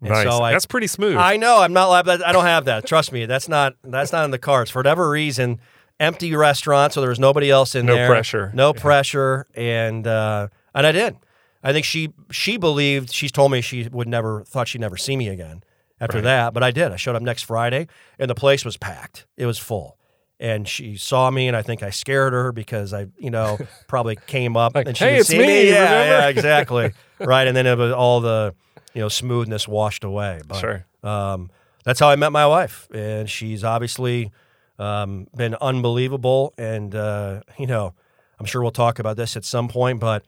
[0.00, 0.24] And Nice.
[0.24, 1.16] so I- That's pretty smooth.
[1.16, 2.08] I know I'm not.
[2.08, 2.86] I don't have that.
[2.86, 5.60] Trust me, that's not that's not in the cards for whatever reason.
[5.98, 8.06] Empty restaurant, so there was nobody else in No there.
[8.08, 8.50] No pressure.
[8.54, 11.16] No pressure, and uh, and I did.
[11.64, 13.10] I think she she believed.
[13.12, 15.62] She's told me she would never thought she'd never see me again
[15.98, 16.24] after Right.
[16.24, 16.92] that, but I did.
[16.92, 17.86] I showed up next Friday,
[18.18, 19.24] and the place was packed.
[19.38, 19.95] It was full.
[20.38, 24.16] And she saw me, and I think I scared her because I, you know, probably
[24.26, 26.92] came up Like, and she "Hey, it's see me, Yeah, remember?" yeah, exactly.
[27.20, 28.54] right, and then it was all the,
[28.92, 30.42] you know, smoothness washed away.
[30.46, 30.86] But, Sure.
[31.02, 31.50] um,
[31.84, 34.30] that's how I met my wife, and she's obviously
[34.78, 36.52] um, been unbelievable.
[36.58, 37.94] And uh, you know,
[38.38, 40.22] I'm sure we'll talk about this at some point, but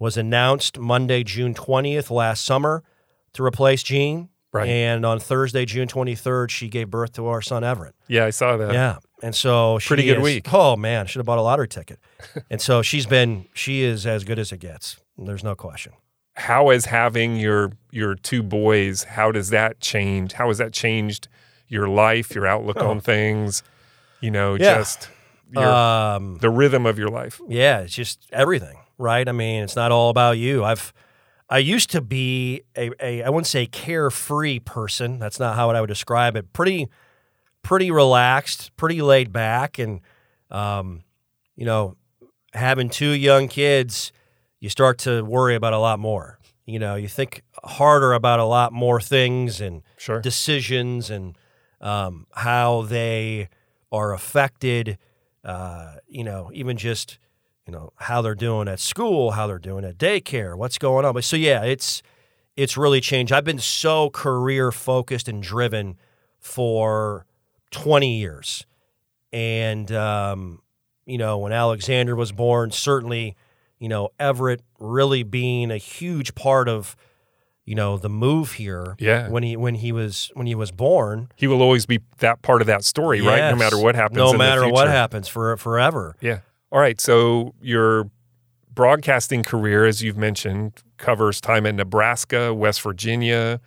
[0.00, 2.82] was announced Monday, June 20th last summer
[3.34, 4.28] to replace Gene.
[4.52, 4.68] Right.
[4.68, 7.94] And on Thursday, June 23rd, she gave birth to our son Everett.
[8.08, 8.72] yeah, I saw that.
[8.74, 8.98] Yeah.
[9.22, 10.52] And so she Pretty good is- week.
[10.52, 11.98] Oh man, should have bought a lottery ticket.
[12.50, 14.98] and so she's been she is as good as it gets.
[15.16, 15.92] There's no question.
[16.34, 19.04] How is having your your two boys?
[19.04, 20.32] How does that change?
[20.32, 21.28] How has that changed
[21.68, 23.62] your life, your outlook on things?
[24.20, 24.56] You know, Oh.
[24.56, 24.78] Yeah.
[24.78, 25.08] just
[25.54, 27.40] your, Um the rhythm of your life.
[27.48, 29.28] Yeah, it's just everything, right?
[29.28, 30.64] I mean, it's not all about you.
[30.64, 30.92] I've
[31.50, 35.18] I used to be a, a I wouldn't say carefree person.
[35.18, 36.52] That's not how I would describe it.
[36.54, 36.88] Pretty
[37.62, 40.00] pretty relaxed, pretty laid back and
[40.50, 41.02] um,
[41.56, 41.96] you know,
[42.52, 44.12] having two young kids,
[44.60, 46.38] you start to worry about a lot more.
[46.66, 50.20] You know, you think harder about a lot more things and Sure.
[50.20, 51.36] decisions and
[51.80, 53.48] um, how they
[53.90, 54.98] are affected.
[55.44, 57.18] Uh, you know, even just
[57.66, 61.14] you know how they're doing at school, how they're doing at daycare, what's going on.
[61.14, 62.02] But so yeah, it's
[62.56, 63.32] it's really changed.
[63.32, 65.96] I've been so career focused and driven
[66.38, 67.26] for
[67.72, 68.64] 20 years,
[69.32, 70.62] and um,
[71.06, 73.36] you know when Alexander was born, certainly
[73.78, 76.96] you know Everett really being a huge part of
[77.64, 79.28] you know the move here Yeah.
[79.28, 82.60] when he when he was when he was born He will always be that part
[82.60, 83.50] of that story, right?
[83.50, 84.16] No matter what happens.
[84.16, 86.40] no in the matter what happens for forever Yeah.
[86.70, 87.00] All right.
[87.00, 88.10] So your
[88.74, 93.60] broadcasting career, as you've mentioned, covers time in Nebraska, West Virginia,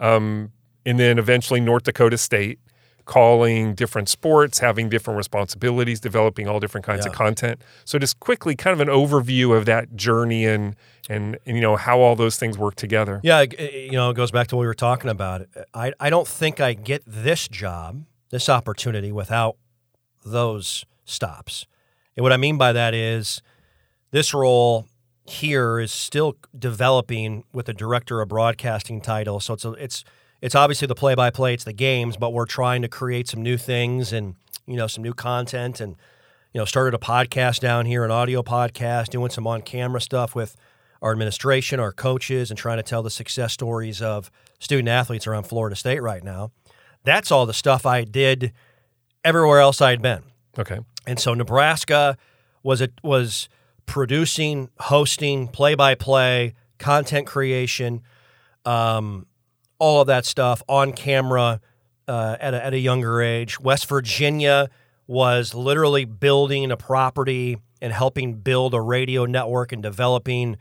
[0.00, 0.50] um,
[0.86, 2.58] and then eventually North Dakota State,
[3.06, 7.62] calling different sports, having different responsibilities, developing all different kinds of content.
[7.84, 10.76] So just quickly, kind of an overview of that journey and
[11.08, 13.20] and, and you know how all those things work together.
[13.22, 16.10] yeah it- you know it goes back to what we were talking about i i
[16.10, 19.56] don't think i get this job this opportunity without
[20.24, 21.64] those stops
[22.16, 23.40] and what i mean by that is
[24.10, 24.86] this role
[25.26, 30.02] here is still developing with the director of broadcasting title so it's a, it's
[30.42, 34.12] it's obviously the play-by-play it's the games but we're trying to create some new things
[34.12, 34.34] and
[34.66, 35.96] you know some new content and
[36.52, 40.56] you know started a podcast down here an audio podcast doing some on-camera stuff with
[41.02, 45.44] our administration our coaches and trying to tell the success stories of student athletes around
[45.44, 46.50] florida state right now
[47.04, 48.52] that's all the stuff i did
[49.24, 50.22] everywhere else i'd been
[50.58, 50.78] Okay.
[51.06, 52.16] and so Nebraska
[52.62, 53.48] was it was
[53.84, 58.02] producing, hosting, play by play, content creation,
[58.64, 59.26] um,
[59.78, 61.60] all of that stuff on camera
[62.08, 63.58] uh, at, a, at a younger age.
[63.60, 64.68] West Virginia
[65.06, 70.56] was literally building a property and helping build a radio network and developing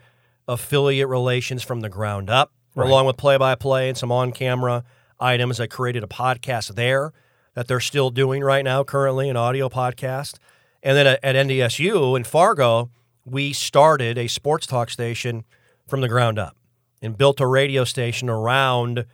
[0.48, 2.88] affiliate relations from the ground up, Right.
[2.90, 4.84] along with play by play and some on camera
[5.20, 5.60] items.
[5.60, 7.14] I created a podcast there
[7.54, 10.38] that they're still doing right now, currently, an audio podcast.
[10.84, 12.92] And then at, at NDSU in Fargo,
[13.24, 15.46] we started a sports talk station
[15.88, 16.56] from the ground up
[17.02, 19.06] and built a radio station around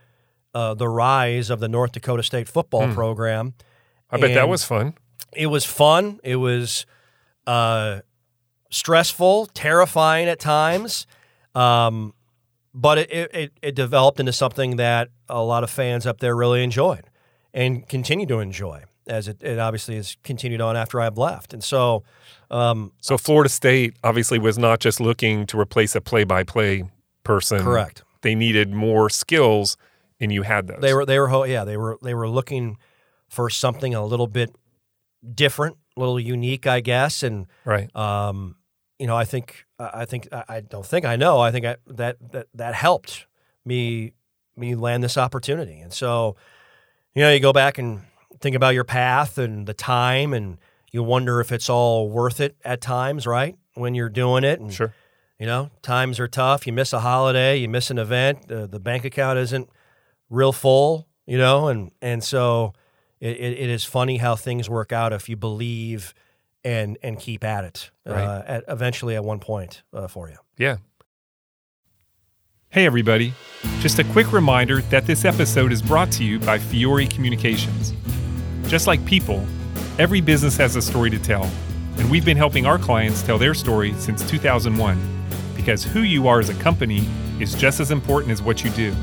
[0.54, 3.54] uh, the rise of the North Dakota State football program.
[4.10, 4.94] I bet that was fun.
[5.34, 6.20] It was fun.
[6.24, 6.86] It was
[7.48, 8.02] uh,
[8.70, 11.08] stressful, terrifying at times.
[11.56, 12.14] Um,
[12.74, 16.36] but it, it- it, it developed into something that a lot of fans up there
[16.36, 17.06] really enjoyed
[17.54, 21.54] and continue to enjoy as it, it obviously has continued on after I've left.
[21.54, 22.04] And so,
[22.50, 26.84] um, So Florida State obviously was not just looking to replace a play-by-play
[27.36, 27.60] person.
[27.60, 28.04] Correct.
[28.22, 29.78] They needed more skills,
[30.20, 30.80] and you had those.
[30.82, 32.78] They were they were yeah they were they were looking
[33.28, 34.56] for something a little bit
[35.34, 37.94] different, a little unique, I guess, and right.
[37.96, 38.56] um,
[39.00, 42.18] you know I think I think I don't think I know I think I, that
[42.32, 43.26] that that helped
[43.66, 44.14] me
[44.56, 46.36] me land this opportunity, and so
[47.16, 48.02] you know you go back and
[48.40, 50.58] think about your path and the time, and
[50.92, 53.56] you wonder if it's all worth it at times, right?
[53.74, 54.94] When you're doing it, and Sure.
[55.42, 56.68] You know, times are tough.
[56.68, 59.68] You miss a holiday, you miss an event, uh, the bank account isn't
[60.30, 62.74] real full, you know, and and so
[63.20, 66.14] it, it, it is funny how things work out if you believe
[66.64, 67.90] and and keep at it.
[68.06, 68.24] Right.
[68.24, 70.38] Uh, at eventually at one point uh, for you.
[70.60, 70.78] Yeah.
[72.70, 73.34] Hey, everybody.
[73.80, 77.94] Just a quick reminder that this episode is brought to you by Fiore Communications.
[78.68, 79.44] Just like people,
[79.98, 81.50] every business has a story to tell,
[81.98, 85.21] and we've been helping our clients tell their story since 2001
[85.62, 87.08] because who you are as a company
[87.40, 88.96] is just as important as what you do.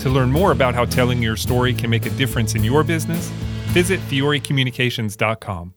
[0.00, 3.28] To learn more about how telling your story can make a difference in your business,
[3.72, 5.74] visit fiorecommunications.com.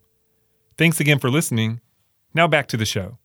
[0.77, 1.81] Thanks again for listening.
[2.35, 3.17] Now back to the show.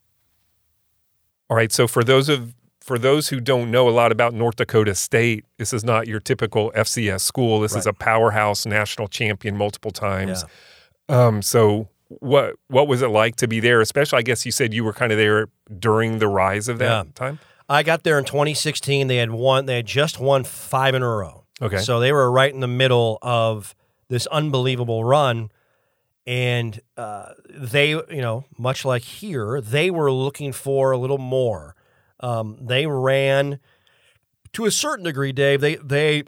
[1.50, 4.56] All right, so for those of for those who don't know a lot about North
[4.56, 7.60] Dakota State, this is not your typical FCS school.
[7.60, 10.44] This is a powerhouse national champion multiple times.
[11.08, 11.88] Um, so
[12.20, 13.80] what what was it like to be there?
[13.80, 15.48] Especially, I guess you said you were kind of there
[15.78, 17.12] during the rise of that Yeah.
[17.14, 17.38] time.
[17.68, 19.06] I got there in 2016.
[19.06, 19.66] They had won.
[19.66, 21.44] They had just won five in a row.
[21.62, 21.78] Okay.
[21.78, 23.74] So they were right in the middle of
[24.08, 25.50] this unbelievable run,
[26.26, 31.74] and uh, they, you know, much like here, they were looking for a little more.
[32.20, 33.60] Um, they ran
[34.52, 35.60] to a certain degree, Dave.
[35.60, 36.24] They they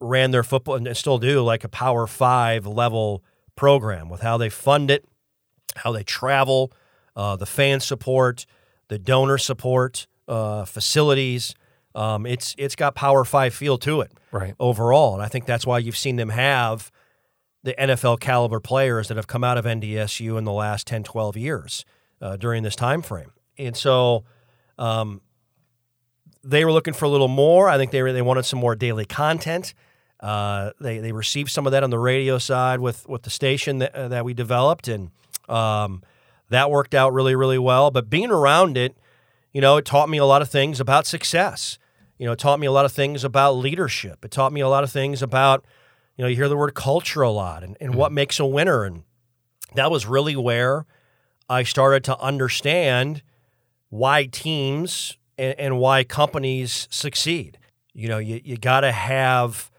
[0.00, 3.24] ran their football and still do like a Power Five level
[3.56, 5.04] program with how they fund it,
[5.78, 6.72] how they travel,
[7.16, 8.46] uh, the fan support,
[8.88, 11.54] the donor support, uh, facilities.
[11.94, 14.54] Um, it's it's got Power Five feel to it Right.
[14.60, 16.90] overall, and I think that's why you've seen them have
[17.64, 21.36] the NFL caliber players that have come out of NDSU in the last 10, 12
[21.36, 21.84] years
[22.22, 23.32] uh, during this time frame.
[23.58, 24.24] And so
[24.78, 25.20] um,
[26.44, 27.68] they were looking for a little more.
[27.68, 29.74] I think they were, they wanted some more daily content.
[30.20, 33.78] Uh, they they received some of that on the radio side with with the station
[33.78, 35.10] that, uh, that we developed, and
[35.48, 36.02] um,
[36.50, 37.90] that worked out really really well.
[37.90, 38.96] But being around it,
[39.52, 41.78] you know, it taught me a lot of things about success.
[42.18, 44.24] You know, it taught me a lot of things about leadership.
[44.24, 45.64] It taught me a lot of things about,
[46.16, 48.84] you know, you hear the word culture a lot and, and what makes a winner.
[48.84, 49.04] And
[49.74, 50.84] that was really where
[51.48, 53.22] I started to understand
[53.88, 57.58] why teams and, and why companies succeed.
[57.94, 59.70] You know, you, you got to have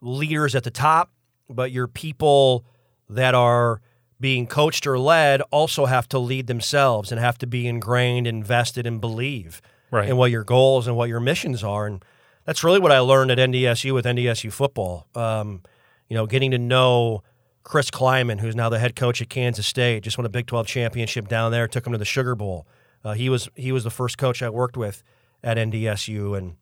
[0.00, 1.12] leaders at the top,
[1.48, 2.66] but your people
[3.08, 3.80] that are
[4.20, 8.86] being coached or led also have to lead themselves and have to be ingrained, invested,
[8.86, 10.08] and believe Right.
[10.08, 11.86] and what your goals and what your missions are.
[11.86, 12.04] And
[12.44, 15.06] that's really what I learned at NDSU with NDSU football.
[15.14, 15.62] Um,
[16.08, 17.22] you know, getting to know
[17.62, 20.66] Chris Klieman, who's now the head coach at Kansas State, just won a Big 12
[20.66, 22.66] championship down there, took him to the Sugar Bowl.
[23.04, 25.02] Uh, he was he was the first coach I worked with
[25.42, 26.56] at NDSU, and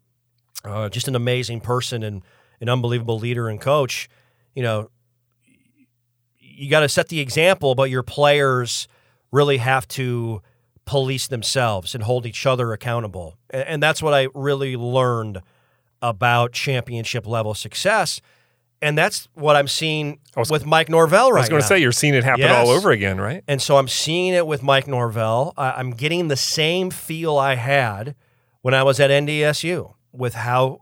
[0.65, 2.23] uh, just an amazing person and
[2.61, 4.09] an unbelievable leader and coach.
[4.55, 4.91] You know,
[6.55, 8.89] you got to set the example, but your players
[9.31, 10.43] really have to
[10.85, 13.37] police themselves and hold each other accountable.
[13.51, 15.41] And, and that's what I really learned
[16.01, 18.21] about championship level success.
[18.81, 21.39] And that's what I'm seeing was- with Mike Norvell right now.
[21.39, 22.67] I was going to say you're seeing it happen Yes.
[22.67, 23.45] all over again, right?
[23.47, 25.55] And so I'm seeing it with Mike Norvell.
[25.57, 28.17] I, I'm getting the same feel I had
[28.63, 30.81] when I was at NDSU with how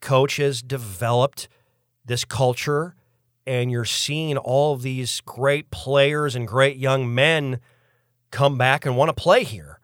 [0.00, 1.48] coach has developed
[2.04, 2.94] this culture.
[3.50, 7.58] And you're seeing all of these great players and great young men
[8.30, 9.80] come back and want to play here.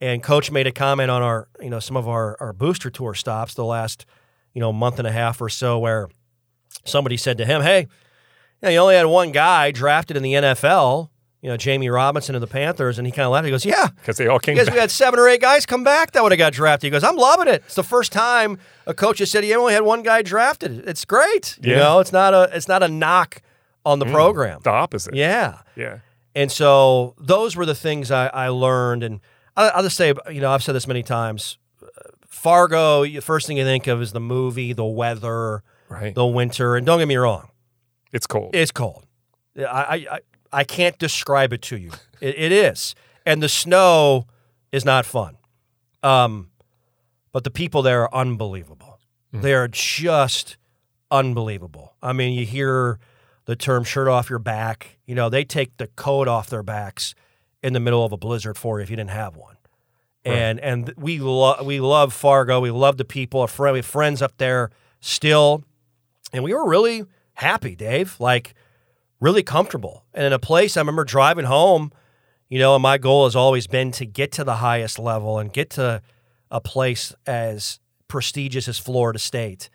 [0.00, 3.14] And coach made a comment on our, you know, some of our, our booster tour
[3.14, 4.06] stops the last,
[4.54, 6.08] you know, month and a half or so where
[6.84, 7.86] somebody said to him, Hey, you,
[8.62, 11.10] know, you only had one guy drafted in the NFL,
[11.46, 13.44] you know, Jammie Robinson of the Panthers, and he kind of laughed.
[13.44, 15.84] He goes, "Yeah, Because they all came because we had seven or eight guys come
[15.84, 17.62] back that would have got drafted." He goes, "I'm loving it.
[17.66, 20.88] It's the first time a coach has said he only had one guy drafted.
[20.88, 21.56] It's great.
[21.62, 23.40] You know, it's not a it's not a knock
[23.84, 24.60] on the mm, program.
[24.64, 25.14] the opposite.
[25.14, 25.98] Yeah, Yeah.
[26.34, 29.04] and so those were the things I, I learned.
[29.04, 29.20] And
[29.56, 31.58] I, I'll just say, you know, I've said this many times.
[31.80, 31.86] Uh,
[32.28, 36.14] Fargo, the first thing you think of is the movie, the weather, Right.
[36.14, 37.48] the winter, and don't get me wrong,
[38.12, 38.54] It's cold.
[38.56, 39.04] it's cold.
[39.56, 40.18] I I,
[40.60, 41.92] I, can't describe it to you.
[42.20, 42.94] It, it is,
[43.24, 44.26] and the snow
[44.72, 45.36] is not fun.
[46.02, 46.50] Um,
[47.32, 48.98] but the people there are unbelievable.
[49.32, 50.56] They are just
[51.10, 51.94] unbelievable.
[52.02, 52.98] I mean, you hear
[53.44, 57.14] the term "shirt off your back." You know, they take the coat off their backs
[57.62, 59.56] in the middle of a blizzard for you if you didn't have one,
[60.24, 62.60] and and we lo- we love Fargo.
[62.60, 63.40] We love the people.
[63.40, 65.64] Our friend, we have friends up there still,
[66.32, 67.04] and we were really
[67.34, 68.18] happy, Dave.
[68.18, 68.54] Like
[69.20, 70.76] really comfortable, and in a place.
[70.76, 71.92] I remember driving home.
[72.48, 75.52] You know, and my goal has always been to get to the highest level and
[75.52, 76.00] get to
[76.48, 79.68] a place as prestigious as Florida State.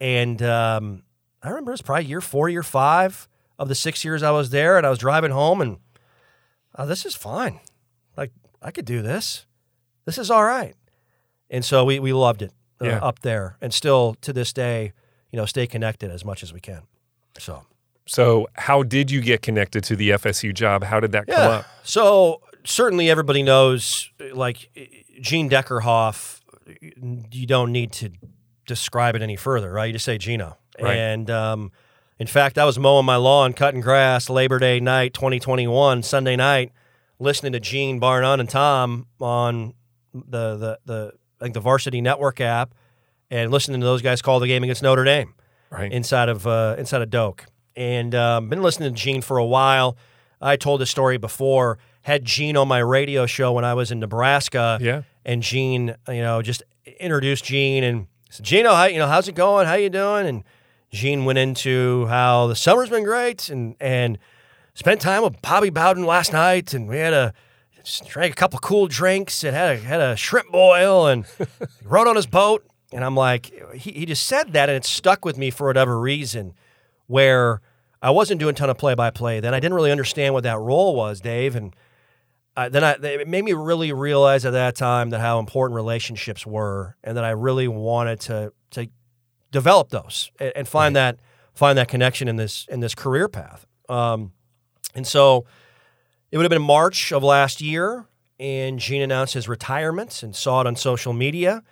[0.00, 1.02] And um,
[1.42, 4.50] I remember it was probably year four, year five of the six years I was
[4.50, 5.78] there, and I was driving home, and
[6.78, 7.58] oh, this is fine.
[8.16, 8.30] Like
[8.62, 9.44] I could do this.
[10.04, 10.76] This is all right.
[11.50, 12.98] And so we we loved it uh, Yeah.
[12.98, 14.92] up there, and still to this day,
[15.32, 16.82] you know, stay connected as much as we can.
[17.36, 17.64] So
[18.06, 20.84] So, how did you get connected to the FSU job?
[20.84, 21.66] How did that come up?
[21.82, 24.70] So certainly everybody knows, like
[25.20, 26.40] Gene Deckerhoff.
[27.30, 28.10] You don't need to
[28.66, 29.86] describe it any further, right?
[29.86, 30.56] You just say Gino.
[30.80, 30.96] Right.
[30.96, 31.72] And um,
[32.18, 36.72] in fact, I was mowing my lawn, cutting grass, Labor Day night, 2021, Sunday night,
[37.18, 39.74] listening to Gene, bar none, and Tom on
[40.12, 42.74] the the the I think the Varsity Network app,
[43.30, 45.34] and listening to those guys call the game against Notre Dame
[45.70, 45.92] Right.
[45.92, 47.44] inside of uh, inside of Doak,
[47.76, 49.96] and um, been listening to Gene for a while.
[50.40, 51.78] I told this story before.
[52.02, 55.02] Had Gene on my radio show when I was in Nebraska, yeah.
[55.24, 56.62] and Gene, you know, just
[57.00, 59.66] introduced Gene and said, Gino, how you know, how's it going?
[59.66, 60.26] How you doing?
[60.26, 60.44] And
[60.92, 64.18] Gene went into how the summer's been great, and and
[64.74, 67.34] spent time with Bobby Bowden last night, and we had a
[68.06, 71.24] drank a couple cool drinks and had a had a shrimp boil and
[71.84, 72.64] rode on his boat.
[72.92, 75.98] And I'm like, he, he just said that, and it stuck with me for whatever
[75.98, 76.54] reason,
[77.08, 77.60] where
[78.02, 79.40] I wasn't doing a ton of play by play.
[79.40, 81.74] Then I didn't really understand what that role was, Dave, and
[82.56, 86.46] uh, then I, it made me really realize at that time that how important relationships
[86.46, 88.88] were, and that I really wanted to to
[89.50, 91.18] develop those and, and find that
[91.54, 93.66] find that connection in this in this career path.
[93.88, 94.32] Um,
[94.94, 95.44] and so
[96.30, 98.06] it would have been March of last year,
[98.38, 101.62] and Gene announced his retirement and saw it on social media.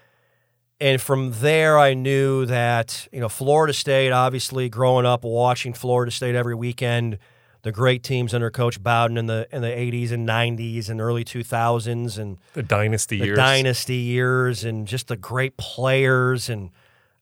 [0.84, 4.12] And from there, I knew that you know Florida State.
[4.12, 7.16] Obviously, growing up watching Florida State every weekend,
[7.62, 11.24] the great teams under Coach Bowden in the in the '80s and '90s and early
[11.24, 13.36] 2000s, and The dynasty the years.
[13.38, 16.68] dynasty years, and just the great players, and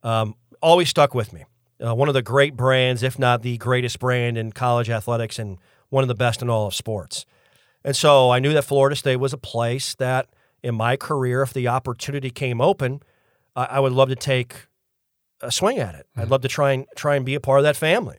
[0.03, 1.45] um, always stuck with me.
[1.81, 5.59] Uh, one of the great brands, if not the greatest brand in college athletics, and
[5.89, 7.27] one of the best in all of sports.
[7.85, 10.31] And so I knew that Florida State was a place that,
[10.65, 13.03] in my career, if the opportunity came open,
[13.55, 14.67] I, I would love to take
[15.41, 16.07] a swing at it.
[16.17, 18.19] I'd love to try and try and be a part of that family.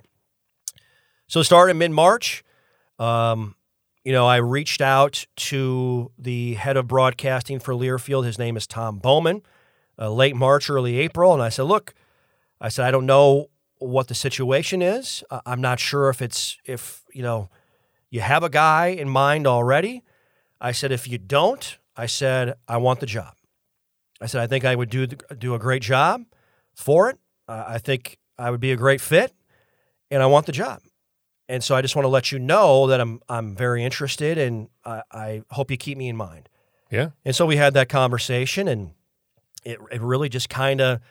[1.27, 2.43] So starting mid March.
[2.99, 3.55] Um,
[4.03, 8.25] you know, I reached out to the head of broadcasting for Learfield.
[8.25, 9.41] His name is Tom Bowman.
[9.97, 11.93] Uh, late March, early April, and I said, "Look,
[12.59, 15.23] I said I don't know what the situation is.
[15.29, 17.49] Uh, I'm not sure if it's if you know
[18.09, 20.03] you have a guy in mind already.
[20.59, 23.35] I said if you don't, I said I want the job.
[24.23, 26.23] I said I think I would do do a great job
[26.73, 27.19] for it.
[27.45, 29.33] Uh, I think I would be a great fit,
[30.09, 30.79] and I want the job.
[31.49, 34.69] And so I just want to let you know that I'm I'm very interested, and
[34.85, 36.47] I, I hope you keep me in mind.
[36.89, 37.09] Yeah.
[37.25, 38.91] And so we had that conversation, and
[39.65, 41.01] it, it really just kind of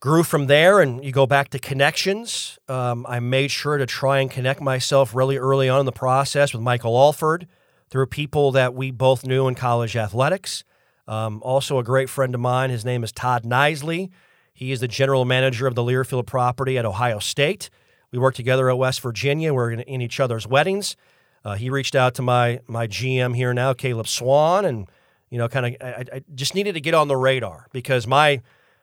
[0.00, 0.80] grew from there.
[0.80, 2.58] And you go back to connections.
[2.68, 6.52] Um, I made sure to try and connect myself really early on in the process
[6.52, 7.46] with Michael Alford
[7.90, 10.64] through people that we both knew in college athletics.
[11.06, 12.70] Um, also, a great friend of mine.
[12.70, 14.10] His name is Todd Nisley.
[14.54, 17.68] He is the general manager of the Learfield property at Ohio State.
[18.12, 19.52] We worked together at West Virginia.
[19.52, 20.96] We're in, in each other's weddings.
[21.44, 24.88] Uh, he reached out to my my GM here now, Caleb Swan, and
[25.30, 28.40] you know, kind of, I, I just needed to get on the radar because my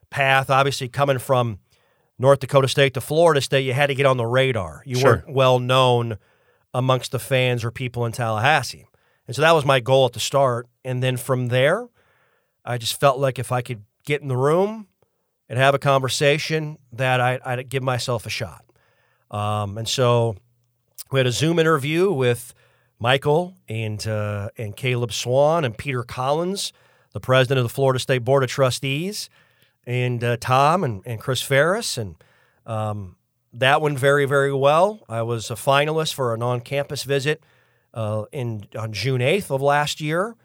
[0.09, 1.59] path, obviously coming from
[2.19, 4.83] North Dakota State to Florida State, you had to get on the radar.
[4.85, 5.09] You Sure.
[5.25, 6.17] weren't well known
[6.73, 8.85] amongst the fans or people in Tallahassee.
[9.27, 10.67] And so that was my goal at the start.
[10.83, 11.87] And then from there,
[12.65, 14.87] I just felt like if I could get in the room
[15.49, 18.63] and have a conversation, that I, I'd give myself a shot.
[19.29, 20.35] Um, and so
[21.11, 22.53] we had a Zoom interview with
[22.99, 26.71] Michael and uh, and Caleb Swan and Peter Collins,
[27.13, 29.29] the president of the Florida State Board of Trustees,
[29.85, 32.15] and uh, Tom and, and Chris Ferris, and
[32.65, 33.15] um,
[33.51, 34.99] that went very very well.
[35.09, 37.43] I was a finalist for an on-campus visit
[37.93, 40.35] uh, in on June eighth of last year.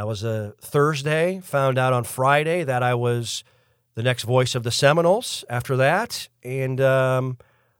[0.00, 1.40] That was a Thursday.
[1.44, 3.44] Found out on Friday that I was
[3.96, 6.80] the next voice of the Seminoles after that, and.
[6.80, 7.36] Um,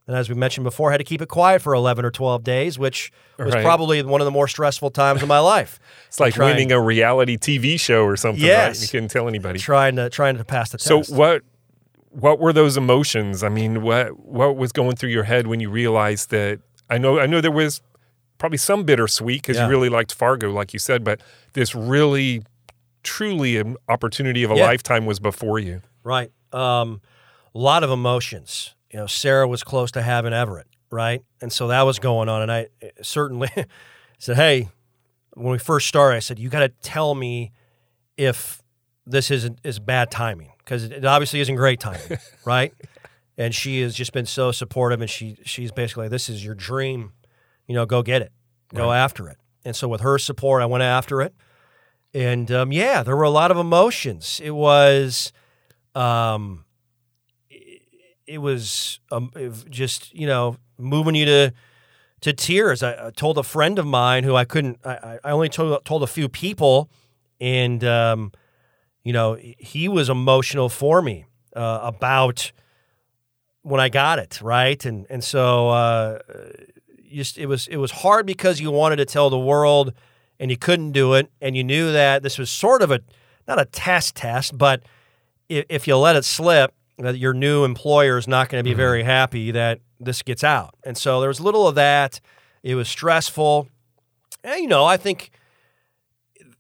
[0.06, 2.42] and as we mentioned before, I had to keep it quiet for 11 or 12
[2.42, 3.62] days, which was Right.
[3.64, 5.78] probably one of the more stressful times of my life.
[6.08, 8.48] It's like Trying- winning a reality TV show or something, right?
[8.48, 8.82] Yes.
[8.82, 9.60] You couldn't tell anybody.
[9.60, 11.14] trying to trying to pass the So test.
[11.14, 11.42] what
[12.10, 13.44] what were those emotions?
[13.44, 16.58] I mean, what what was going through your head when you realized that
[16.90, 17.80] I know I know there was
[18.40, 19.64] probably some bittersweet because Yeah.
[19.66, 21.20] you really liked Fargo, like you said, but
[21.52, 22.42] this really
[23.04, 24.64] truly an opportunity of a Yeah.
[24.66, 25.82] lifetime was before you.
[26.02, 26.32] Right.
[26.52, 27.00] Um,
[27.54, 28.74] a lot of emotions.
[28.90, 31.22] You know, Sarah was close to having Everett, right?
[31.40, 32.42] And so that was going on.
[32.42, 33.48] And I eh, certainly
[34.18, 34.68] said, hey,
[35.34, 37.52] when we first started, I said, you got to tell me
[38.16, 38.60] if
[39.06, 42.72] this isn't is bad timing because it obviously isn't great timing, right?
[43.38, 47.12] And she has just been so supportive, and she she's basically this is your dream,
[47.70, 48.32] you know, go get it,
[48.74, 49.36] go after it.
[49.64, 51.32] And so with her support, I went after it,
[52.12, 54.40] and um, yeah, there were a lot of emotions.
[54.42, 55.32] It was,
[55.94, 56.64] um,
[57.48, 57.82] it,
[58.26, 61.52] it was um, it just you know moving you to
[62.22, 62.82] to tears.
[62.82, 64.78] I, I told a friend of mine who I couldn't.
[64.84, 66.90] I, I- I only told told a few people,
[67.40, 68.32] and um,
[69.04, 72.50] you know he was emotional for me uh, about
[73.62, 76.18] when I got it right, and and so uh,
[77.10, 79.92] just it was it was hard because you wanted to tell the world
[80.38, 83.00] and you couldn't do it, and you knew that this was sort of a
[83.46, 84.82] not a test test, but
[85.48, 88.70] if, if you let it slip, that your new employer is not going to be
[88.70, 88.78] mm-hmm.
[88.78, 90.74] very happy that this gets out.
[90.84, 92.20] And so there was little of that.
[92.62, 93.68] It was stressful.
[94.44, 95.30] And, you know, I think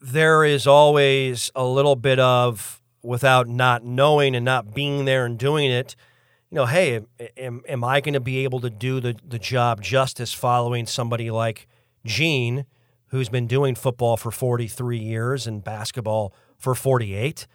[0.00, 5.38] there is always a little bit of, without not knowing and not being there and
[5.38, 5.96] doing it,
[6.50, 7.00] you know, hey,
[7.36, 11.30] am, am I going to be able to do the, the job justice following somebody
[11.30, 11.68] like
[12.04, 12.64] Gene,
[13.08, 17.46] who's been doing football for 43 years and basketball for 48?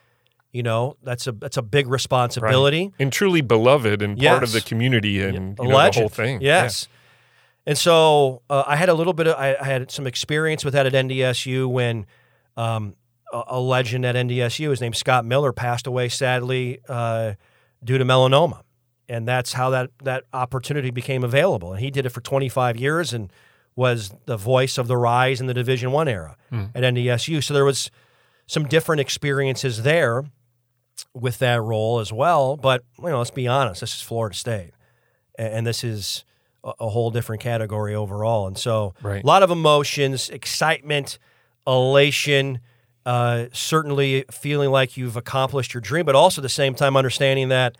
[0.54, 2.94] You know, that's a that's a big responsibility.
[2.98, 6.40] And truly beloved and part of the community and you know, the whole thing.
[6.40, 6.64] Yeah.
[6.64, 6.88] Yes.
[7.66, 10.74] And so uh, I had a little bit of I, I had some experience with
[10.74, 12.06] that at NDSU when
[12.56, 12.96] um,
[13.34, 17.34] a, a legend at NDSU, his name Scott Miller, passed away sadly uh,
[17.84, 18.62] due to melanoma,
[19.10, 21.72] and that's how that that opportunity became available.
[21.74, 23.32] And he did it for 25 years and
[23.76, 27.44] was the voice of the rise in the Division One era at NDSU.
[27.44, 27.92] So there was
[28.48, 30.24] some different experiences there
[31.14, 32.56] with that role as well.
[32.58, 34.72] But you know, let's be honest, this is Florida State,
[35.38, 36.24] and this is
[36.64, 38.48] a, a whole different category overall.
[38.48, 39.24] And so, Right.
[39.24, 41.20] a lot of emotions, excitement,
[41.68, 42.60] elation.
[43.06, 47.50] Uh, certainly feeling like you've accomplished your dream, but also at the same time understanding
[47.50, 47.78] that,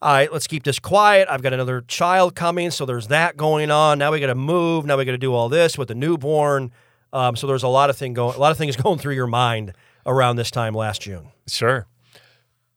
[0.00, 1.26] all right, let's keep this quiet.
[1.28, 3.98] I've got another child coming, so there's that going on.
[3.98, 4.86] Now we got to move.
[4.86, 6.70] Now we got to do all this with the newborn.
[7.12, 9.26] Um, so there's a lot of thing going, a lot of things going through your
[9.26, 9.72] mind
[10.06, 11.28] around this time last June.
[11.46, 11.86] Sure.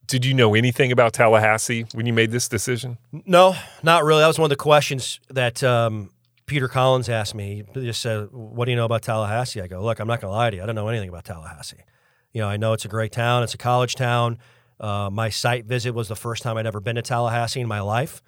[0.07, 2.97] Did you know anything about Tallahassee when you made this decision?
[3.11, 4.22] No, not really.
[4.22, 6.09] That was one of the questions that um,
[6.47, 7.63] Peter Collins asked me.
[7.74, 10.32] He just said, "What do you know about Tallahassee?" I go, "Look, I'm not going
[10.32, 10.63] to lie to you.
[10.63, 11.78] I don't know anything about Tallahassee.
[12.34, 13.43] You know, I know it's a great town.
[13.43, 14.38] It's a college town.
[14.82, 17.79] Uh, my site visit was the first time I'd ever been to Tallahassee in my
[17.82, 18.21] life.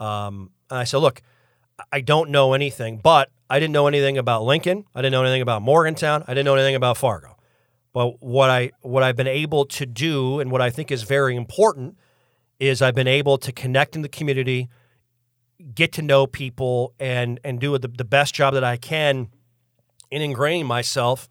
[0.00, 1.22] Um, and I said, "Look,
[1.92, 4.84] I don't know anything, but I didn't know anything about Lincoln.
[4.94, 6.24] I didn't know anything about Morgantown.
[6.26, 7.36] I didn't know anything about Fargo.
[7.92, 11.36] But what I what I've been able to do, and what I think is very
[11.36, 11.98] important,
[12.58, 14.68] is I've been able to connect in the community,
[15.74, 19.28] get to know people, and and do the, the best job that I can
[20.10, 21.28] in ingraining myself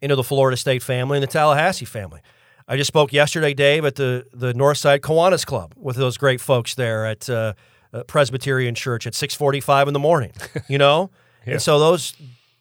[0.00, 2.20] into the Florida State family and the Tallahassee family.
[2.68, 6.74] I just spoke yesterday, Dave, at the the Northside Kiwanis Club with those great folks
[6.74, 7.54] there at uh,
[7.92, 10.32] uh, Presbyterian Church at six forty five in the morning.
[10.68, 11.10] You know,
[11.46, 11.54] Yeah.
[11.54, 12.12] and so those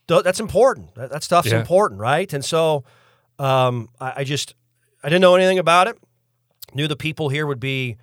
[0.08, 0.96] th- that's important.
[0.96, 1.60] That, that stuff's Yeah.
[1.60, 2.32] important, right?
[2.34, 2.84] And so
[3.40, 4.56] um, I, I just
[5.04, 5.98] I didn't know anything about it.
[6.74, 7.98] Knew the people here would be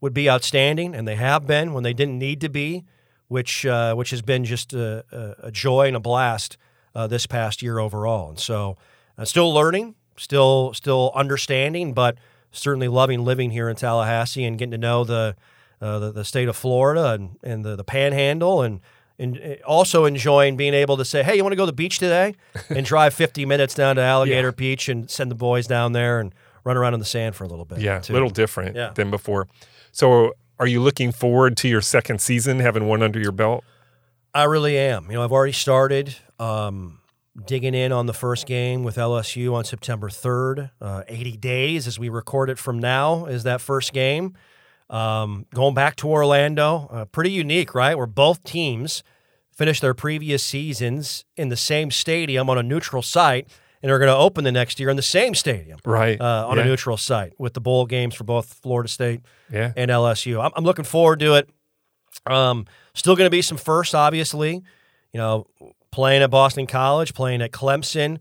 [0.00, 2.84] would be outstanding, and they have been when they didn't need to be,
[3.28, 6.56] which uh, which has been just a, a, a joy and a blast
[6.94, 8.30] uh, this past year overall.
[8.30, 8.76] And so,
[9.18, 12.16] uh, still learning, still still understanding, but
[12.52, 15.34] certainly loving living here in Tallahassee and getting to know the
[15.80, 18.80] uh, the, the state of Florida and, and the, the Panhandle and.
[19.18, 21.74] And uh, also enjoying being able to say, "Hey, you want to go to the
[21.74, 22.36] beach today?"
[22.70, 26.34] and drive 50 minutes down to Alligator Beach and send the boys down there and
[26.64, 27.80] run around in the sand for a little bit.
[27.80, 28.92] Yeah, a little different Yeah.
[28.94, 29.46] than before.
[29.92, 33.62] So, are you looking forward to your second season, having one under your belt?
[34.34, 35.10] I really am.
[35.10, 36.99] You know, I've already started um,
[37.46, 40.70] digging in on the first game with LSU on September 3rd.
[40.80, 44.34] Uh, 80 days as we record it from now is that first game.
[44.88, 47.96] Um, going back to Orlando, uh, pretty unique, right?
[47.96, 49.02] Where both teams
[49.52, 53.48] finished their previous seasons in the same stadium on a neutral site
[53.82, 56.20] and are going to open the next year in the same stadium Right.
[56.20, 56.64] uh, on yeah.
[56.64, 59.20] a neutral site with the bowl games for both Florida State
[59.50, 59.72] Yeah.
[59.76, 60.44] and LSU.
[60.44, 61.48] I'm, I'm looking forward to it.
[62.26, 64.62] Um, still going to be some firsts, obviously.
[65.12, 65.46] You know,
[65.90, 68.18] playing at Boston College, playing at Clemson,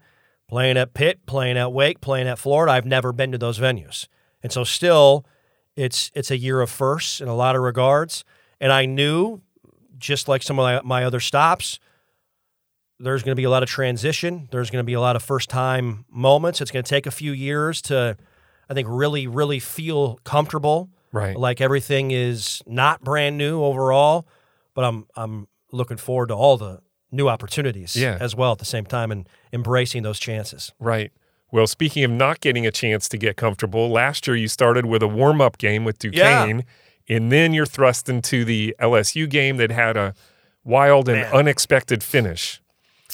[0.47, 2.71] playing at Pitt, playing at Wake, playing at Florida.
[2.71, 4.07] I've never been to those venues,
[4.41, 5.25] and so still,
[5.75, 8.23] it's it's a year of firsts in a lot of regards.
[8.59, 9.41] And I knew,
[9.97, 11.79] just like some of my, my other stops,
[12.99, 14.49] there's going to be a lot of transition.
[14.51, 16.59] There's going to be a lot of first time moments.
[16.59, 18.17] It's going to take a few years to,
[18.69, 20.89] I think, really, really feel comfortable.
[21.11, 21.37] Right.
[21.37, 24.27] Like everything is not brand new overall,
[24.73, 26.81] but I'm I'm looking forward to all the
[27.11, 28.17] new opportunities Yeah.
[28.19, 30.71] as well at the same time and embracing those chances.
[30.79, 31.11] Right.
[31.51, 35.01] Well, speaking of not getting a chance to get comfortable, last year you started with
[35.01, 36.63] a warm up game with Duquesne,
[37.07, 40.13] and then you're thrust into the LSU game that had a
[40.63, 41.33] wild and Man.
[41.33, 42.61] unexpected finish.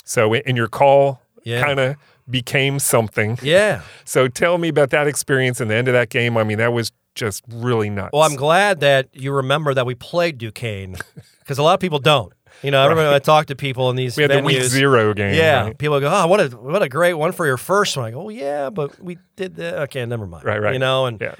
[0.03, 1.63] So, and your call Yeah.
[1.63, 1.95] kind of
[2.29, 3.39] became something.
[3.41, 3.81] Yeah.
[4.03, 6.35] So, tell me about that experience and the end of that game.
[6.37, 8.09] I mean, that was just really nuts.
[8.11, 10.97] Well, I'm glad that you remember that we played Duquesne
[11.39, 12.33] because a lot of people don't.
[12.63, 14.63] You know, I remember when I talk to people in these we had the week
[14.63, 15.35] zero game.
[15.35, 15.77] Yeah, right?
[15.77, 18.23] people go, "Oh, what a what a great one for your first one." I go,
[18.23, 20.43] "Oh yeah, but we did that." Okay, never mind.
[20.45, 20.73] Right, right.
[20.73, 21.35] You know, and Yeah.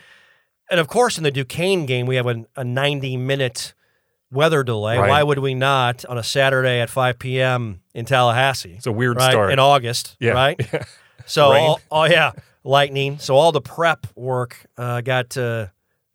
[0.70, 3.74] and of course in the Duquesne game we have a, a 90 minute
[4.32, 4.98] weather delay.
[4.98, 5.10] Right.
[5.10, 7.82] Why would we not on a Saturday at 5 p.m.
[7.94, 8.74] in Tallahassee?
[8.78, 9.52] It's a weird right start.
[9.52, 10.16] in August.
[10.20, 10.32] Yeah.
[10.32, 10.60] Right.
[11.28, 13.18] So all, oh yeah, lightning.
[13.18, 15.68] So all the prep work uh, got uh,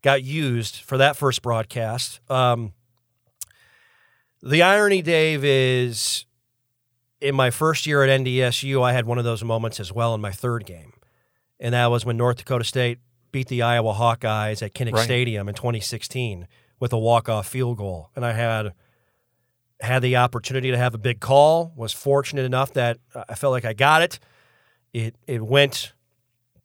[0.02, 2.20] got used for that first broadcast.
[2.30, 2.74] Um,
[4.42, 6.26] the irony, Dave, is
[7.20, 10.20] in my first year at NDSU, I had one of those moments as well in
[10.20, 10.92] my third game,
[11.58, 12.98] and that was when North Dakota State
[13.32, 15.04] beat the Iowa Hawkeyes at Kinnick Right.
[15.04, 16.48] Stadium in 2016
[16.80, 18.72] with a walk-off field goal, and I had
[19.80, 21.72] had the opportunity to have a big call.
[21.76, 24.18] Was fortunate enough that I felt like I got it.
[24.92, 25.92] It it went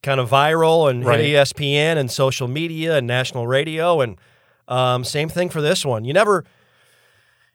[0.01, 1.19] kind of viral and Right.
[1.19, 4.17] ESPN and social media and national radio, and
[4.67, 6.05] um, same thing for this one.
[6.05, 6.45] You never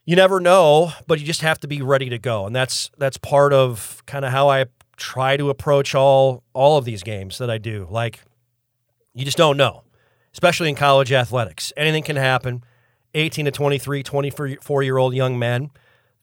[0.05, 3.16] you never know, but you just have to be ready to go, and that's that's
[3.16, 7.51] part of kind of how I try to approach all all of these games that
[7.51, 7.86] I do.
[7.90, 8.20] Like
[9.14, 9.84] you just don't know,
[10.32, 11.72] especially in college athletics.
[11.76, 12.64] Anything can happen.
[13.14, 15.70] 18 to 23, 24 year old young men,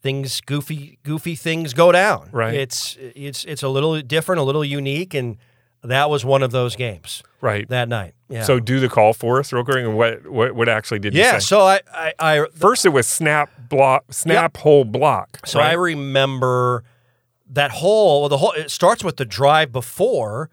[0.01, 2.29] things goofy goofy things go down.
[2.31, 2.53] Right.
[2.53, 5.37] It's it's it's a little different, a little unique, and
[5.83, 7.67] that was one of those games right.
[7.69, 8.13] that night.
[8.29, 8.43] Yeah.
[8.43, 9.77] So, do the call for us real quick.
[9.77, 11.39] And what, what, what actually did you yeah.
[11.39, 11.45] say?
[11.45, 15.39] So I I, I First, it was snap block, snap hole block.
[15.45, 16.83] So I remember
[17.49, 20.49] that whole well, the whole it starts with the drive before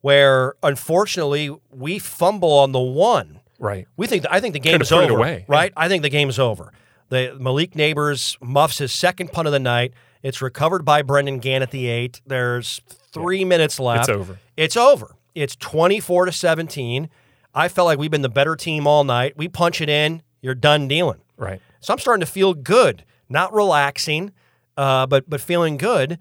[0.00, 3.40] where unfortunately we fumble on the one.
[3.60, 3.86] right.
[3.96, 5.16] We think I think the game's over.
[5.16, 5.72] Right?
[5.76, 6.72] I think the game's over.
[7.08, 9.92] The Malik Neighbors muffs his second punt of the night.
[10.22, 12.20] It's recovered by Brendan Gant at the eight.
[12.26, 12.80] There's
[13.12, 14.08] three minutes left.
[14.08, 14.38] It's over.
[14.56, 15.16] It's over.
[15.34, 17.08] It's 24 to 17.
[17.54, 19.36] I felt like we've been the better team all night.
[19.36, 20.22] We punch it in.
[20.40, 21.20] You're done dealing.
[21.36, 21.60] Right.
[21.80, 24.32] So I'm starting to feel good, not relaxing,
[24.76, 26.18] uh, but but feeling good.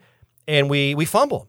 [0.47, 1.47] And we we fumble,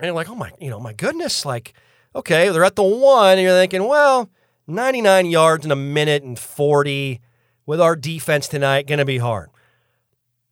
[0.00, 1.74] and you're like, oh my, you know, my goodness, like,
[2.14, 4.30] okay, they're at the one, and you're thinking, well,
[4.66, 7.20] 99 yards in a minute and 40
[7.66, 9.50] with our defense tonight, gonna be hard.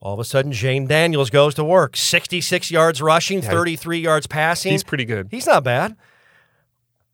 [0.05, 4.73] All of a sudden, Jayden Daniels goes to work, 66 yards rushing, 33 yards passing.
[4.73, 5.29] He's pretty good.
[5.31, 5.97] He's not bad.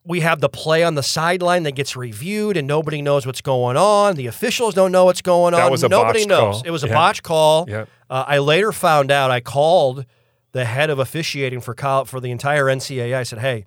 [0.05, 3.77] We have the play on the sideline that gets reviewed and nobody knows what's going
[3.77, 4.17] on.
[4.17, 5.61] The officials don't know what's going on.
[5.61, 6.57] That was a nobody knows.
[6.57, 6.63] call.
[6.65, 6.95] It was a Yeah.
[6.95, 7.67] botch call.
[7.69, 7.89] Yep.
[8.09, 9.31] Uh, I later found out.
[9.31, 10.05] I called
[10.53, 13.15] the head of officiating for col- for the entire NCAA.
[13.15, 13.67] I said, "Hey,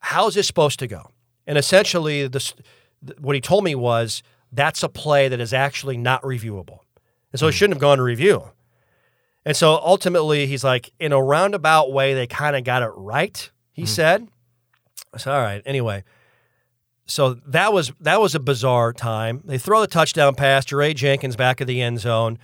[0.00, 1.08] how's this supposed to go?"
[1.46, 2.52] And essentially, this
[3.06, 4.22] th- what he told me was
[4.52, 6.80] that's a play that is actually not reviewable,
[7.32, 7.56] and so it hmm.
[7.56, 8.50] shouldn't have gone to review.
[9.44, 13.50] And so ultimately, he's like, in a roundabout way, they kind of got it right.
[13.72, 13.86] He hmm.
[13.86, 14.28] said.
[15.12, 15.62] I said, all right.
[15.66, 16.04] Anyway,
[17.06, 19.42] so that was that was a bizarre time.
[19.44, 22.38] They throw the touchdown pass, Jaray Jenkins back of the end zone,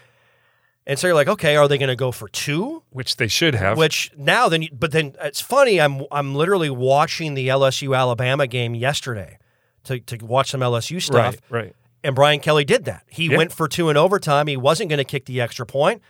[0.87, 2.83] and so you're like, okay, are they going to go for two?
[2.91, 3.77] Which they should have.
[3.77, 5.81] Which now then, you- but then it's funny.
[5.81, 9.39] I'm I'm literally watching the LSU Alabama game yesterday
[9.85, 11.37] to to watch some LSU stuff.
[11.51, 11.65] right.
[11.65, 11.77] Right.
[12.05, 13.03] And Brian Kelly did that.
[13.09, 13.37] He Yeah.
[13.37, 14.47] went for two in overtime.
[14.47, 16.01] He wasn't going to kick the extra point.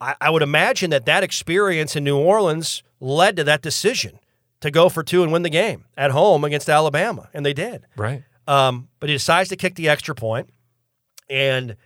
[0.00, 4.18] I, I would imagine that that experience in New Orleans led to that decision
[4.60, 7.86] to go for two and win the game at home against Alabama, and they did.
[7.96, 8.22] Right.
[8.46, 10.50] Um, but he decides to kick the extra point,
[11.30, 11.76] and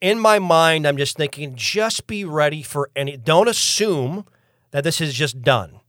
[0.00, 3.16] in my mind, I'm just thinking, just be ready for any.
[3.16, 4.24] Don't assume
[4.72, 5.80] that this is just done,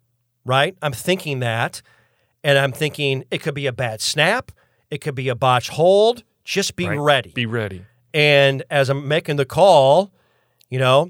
[0.45, 0.75] right?
[0.81, 1.81] I'm thinking that,
[2.43, 4.51] and I'm thinking it could be a bad snap,
[4.93, 6.23] it could be a botch hold.
[6.43, 6.99] Just be Right.
[6.99, 7.31] ready.
[7.33, 7.83] Be ready.
[8.13, 10.11] And as I'm making the call,
[10.69, 11.09] you know,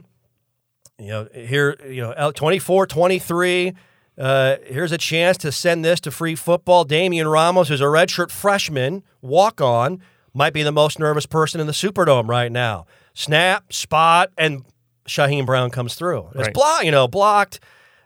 [0.98, 3.74] you know, here, you know, 24 23,
[4.18, 6.86] uh, here's a chance to send this to free football.
[6.86, 10.02] Damian Ramos, who's a redshirt freshman, walk on,
[10.34, 12.86] might be the most nervous person in the Superdome right now.
[13.14, 14.64] Snap, spot, and
[15.08, 16.28] Shyheim Brown comes through.
[16.36, 16.54] It's Right.
[16.54, 17.60] blocked, you know, blocked.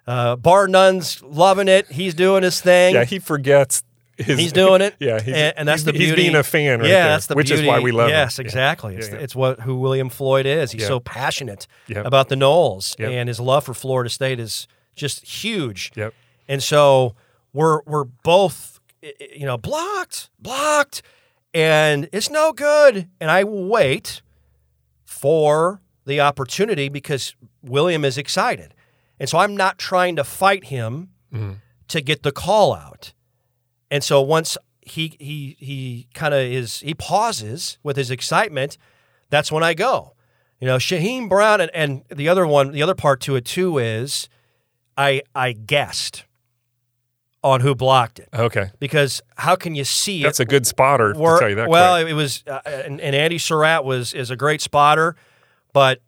[0.07, 1.91] Uh, Bar Nunn's loving it.
[1.91, 2.95] He's doing his thing.
[2.95, 3.83] Yeah, he forgets
[4.17, 4.95] his, He's doing it.
[4.99, 6.07] Yeah, he's, and, and that's the beauty.
[6.07, 7.63] He's being a fan, right yeah, there, that's the which beauty.
[7.63, 8.15] is why we love him.
[8.15, 8.45] Yes, Yeah.
[8.45, 8.95] exactly.
[8.95, 9.21] It's, Yeah, yeah.
[9.21, 10.71] it's what who William Floyd is.
[10.71, 10.87] He's Yeah.
[10.87, 15.91] so passionate about the Noles, and his love for Florida State is just huge.
[15.95, 16.13] Yep.
[16.47, 17.15] And so
[17.53, 18.79] we're we're both
[19.35, 21.01] you know blocked, blocked,
[21.53, 23.07] and it's no good.
[23.19, 24.21] And I wait
[25.05, 28.73] for the opportunity because William is excited.
[29.19, 31.53] And so I'm not trying to fight him mm-hmm.
[31.89, 33.13] to get the call out.
[33.91, 38.77] And so once he he he kind of is he pauses with his excitement,
[39.29, 40.13] that's when I go.
[40.59, 43.77] You know, Shyheim Brown and, and the other one, the other part to it too
[43.77, 44.27] is
[44.97, 46.25] I I guessed
[47.43, 48.71] on who blocked it Okay.
[48.79, 50.43] because how can you see That's it?
[50.43, 51.69] a good spotter Were- tell you that.
[51.69, 52.09] well, quick.
[52.09, 55.15] it was, uh, and, and Andy Surratt was is a great spotter,
[55.71, 56.01] but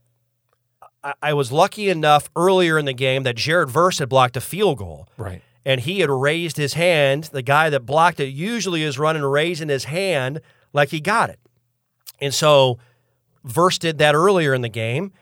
[1.04, 4.42] I, I was lucky enough earlier in the game that Jared Verse had blocked a
[4.42, 5.44] field goal, right.
[5.66, 7.26] And he had raised his hand.
[7.26, 10.42] The guy that blocked it usually is running raising his hand
[10.74, 11.40] like he got it,
[12.22, 12.78] and so
[13.44, 15.14] Verse did that earlier in the game.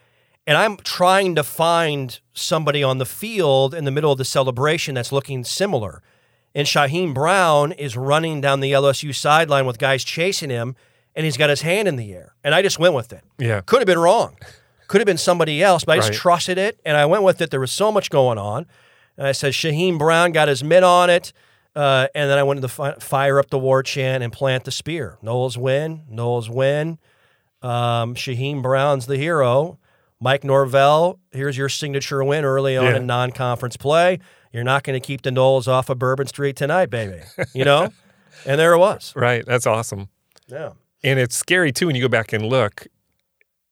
[0.47, 4.95] And I'm trying to find somebody on the field in the middle of the celebration
[4.95, 6.01] that's looking similar.
[6.55, 10.75] And Shyheim Brown is running down the LSU sideline with guys chasing him,
[11.15, 12.33] and he's got his hand in the air.
[12.43, 13.23] And I just went with it.
[13.37, 13.61] Yeah.
[13.61, 14.37] Could have been wrong.
[14.87, 16.17] Could have been somebody else, but I just Right.
[16.17, 17.51] trusted it and I went with it.
[17.51, 18.65] There was so much going on.
[19.17, 21.33] And I said, Shyheim Brown got his mitt on it.
[21.75, 24.63] Uh, and then I went to the fi- fire up the war chant and plant
[24.63, 25.17] the spear.
[25.23, 26.03] Noles win.
[26.11, 26.97] Noles win.
[27.61, 29.79] Um, Shyheim Brown's the hero.
[30.19, 32.95] Mike Norvell, here's your signature win early on Yeah.
[32.97, 34.19] in non conference play.
[34.51, 37.21] You're not going to keep the Noles off of Bourbon Street tonight, baby.
[37.53, 37.89] You know?
[38.45, 39.13] and there it was.
[39.15, 39.45] Right.
[39.45, 40.09] That's awesome.
[40.47, 40.71] Yeah.
[41.03, 42.87] And it's scary too when you go back and look.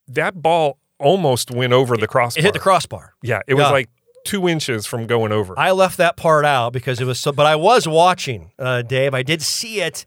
[0.07, 2.39] That ball almost went over the crossbar.
[2.39, 3.15] It hit the crossbar.
[3.23, 3.71] Yeah, it was Yeah.
[3.71, 3.89] like
[4.25, 5.57] two inches from going over.
[5.57, 9.13] I left that part out because it was so, but I was watching, uh, Dave.
[9.13, 10.05] I did see it,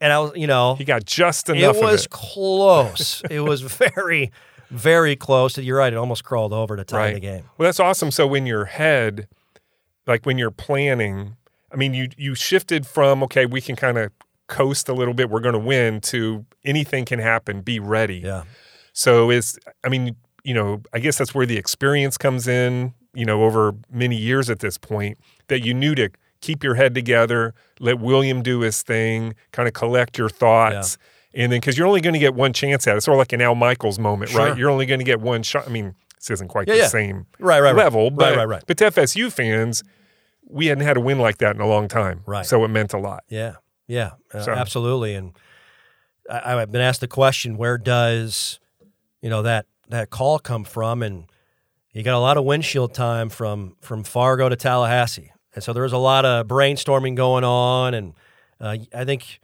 [0.00, 1.76] and I was, you know, he got just enough.
[1.76, 2.10] it was it.
[2.10, 3.22] close.
[3.30, 4.32] it was very,
[4.70, 5.56] very close.
[5.58, 5.92] You're right.
[5.92, 7.14] It almost crawled over to tie Right.
[7.14, 7.44] the game.
[7.58, 8.10] Well, that's awesome.
[8.10, 9.28] So when your head,
[10.06, 11.36] like when you're planning,
[11.72, 14.10] I mean, you you shifted from okay, we can kind of
[14.48, 18.16] coast a little bit, we're going to win, to anything can happen, be ready.
[18.24, 18.42] Yeah.
[18.92, 23.24] So is I mean, you know, I guess that's where the experience comes in, you
[23.24, 27.54] know, over many years at this point that you knew to keep your head together,
[27.80, 30.96] let William do his thing, kind of collect your thoughts.
[31.34, 33.32] And then, because you're only going to get one chance at it, sort of like
[33.32, 34.40] an Al Michaels moment, Sure.
[34.48, 34.56] right?
[34.58, 35.66] You're only going to get one shot.
[35.66, 36.86] I mean, this isn't quite Yeah, the yeah.
[36.88, 37.60] same Right.
[37.60, 37.74] Right.
[37.74, 37.92] Right.
[37.92, 38.36] but, right.
[38.36, 38.48] Right.
[38.48, 38.62] Right.
[38.66, 39.82] but to FSU fans,
[40.48, 42.22] we hadn't had a win like that in a long time.
[42.26, 42.44] Right.
[42.44, 43.22] So it meant a lot.
[43.28, 43.54] Yeah.
[43.86, 44.12] Yeah.
[44.34, 45.14] uh, So- absolutely.
[45.14, 45.32] And
[46.28, 48.58] I, I've been asked the question: Where does
[49.22, 51.02] you know that that call come from?
[51.02, 51.29] And
[51.92, 55.82] you got a lot of windshield time from from Fargo to Tallahassee, and so there
[55.82, 57.94] was a lot of brainstorming going on.
[57.94, 58.14] And
[58.60, 59.40] uh, I think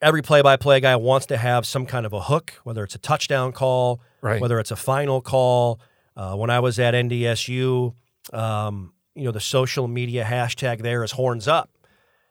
[0.00, 3.52] every play-by-play guy wants to have some kind of a hook, whether it's a touchdown
[3.52, 4.40] call, Right.
[4.40, 5.80] whether it's a final call.
[6.16, 7.94] Uh, when I was at NDSU,
[8.32, 11.70] um, you know, the social media hashtag there is horns up.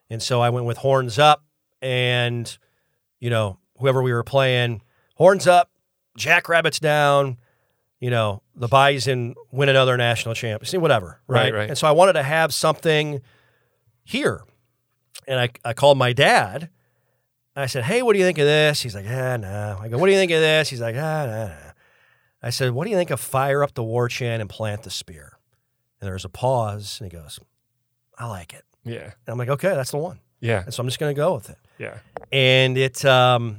[0.10, 1.44] And so I went with horns up
[1.82, 2.58] and,
[3.20, 4.82] you know, whoever we were playing,
[5.16, 5.70] horns up,
[6.18, 7.38] jackrabbits down,
[8.02, 11.22] you know, the bison win another national championship, whatever.
[11.28, 11.54] Right, Right.
[11.60, 11.70] right.
[11.70, 13.22] And so I wanted to have something
[14.04, 14.42] here.
[15.28, 16.70] And I, I called my dad.
[17.56, 18.82] I said, Hey, what do you think of this?
[18.82, 19.78] He's like, Ah, no.
[19.80, 20.70] I go, What do you think of this?
[20.70, 21.54] He's like, Ah, no, no.
[22.42, 24.90] I said, What do you think of fire up the war chant and plant the
[24.90, 25.38] spear?
[26.02, 27.40] And there was a pause, and he goes,
[28.18, 28.64] I like it.
[28.84, 29.04] Yeah.
[29.04, 30.20] And I'm like, Okay, that's the one.
[30.40, 30.64] Yeah.
[30.66, 31.58] And so I'm just going to go with it.
[31.78, 32.00] Yeah.
[32.32, 33.58] And it, um,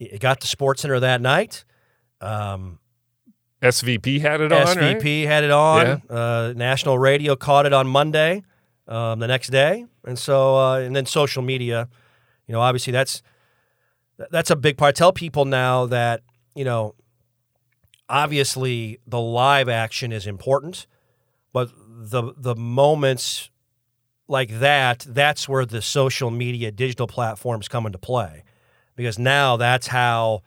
[0.00, 1.64] it got to Sports Center that night.
[2.20, 2.80] Um,
[3.62, 4.96] SVP had it on, right?
[4.98, 6.02] SVP had it on.
[6.08, 8.42] Uh, national radio caught it on Monday,
[8.88, 11.88] um, the next day, and so uh, and then social media.
[12.46, 13.22] You know, obviously that's
[14.30, 14.88] that's a big part.
[14.88, 16.22] I tell people now that
[16.54, 16.94] you know,
[18.08, 20.86] obviously the live action is important,
[21.52, 23.50] but the the moments
[24.26, 28.44] like that, that's where the social media digital platforms come into play,
[28.96, 30.42] because now that's how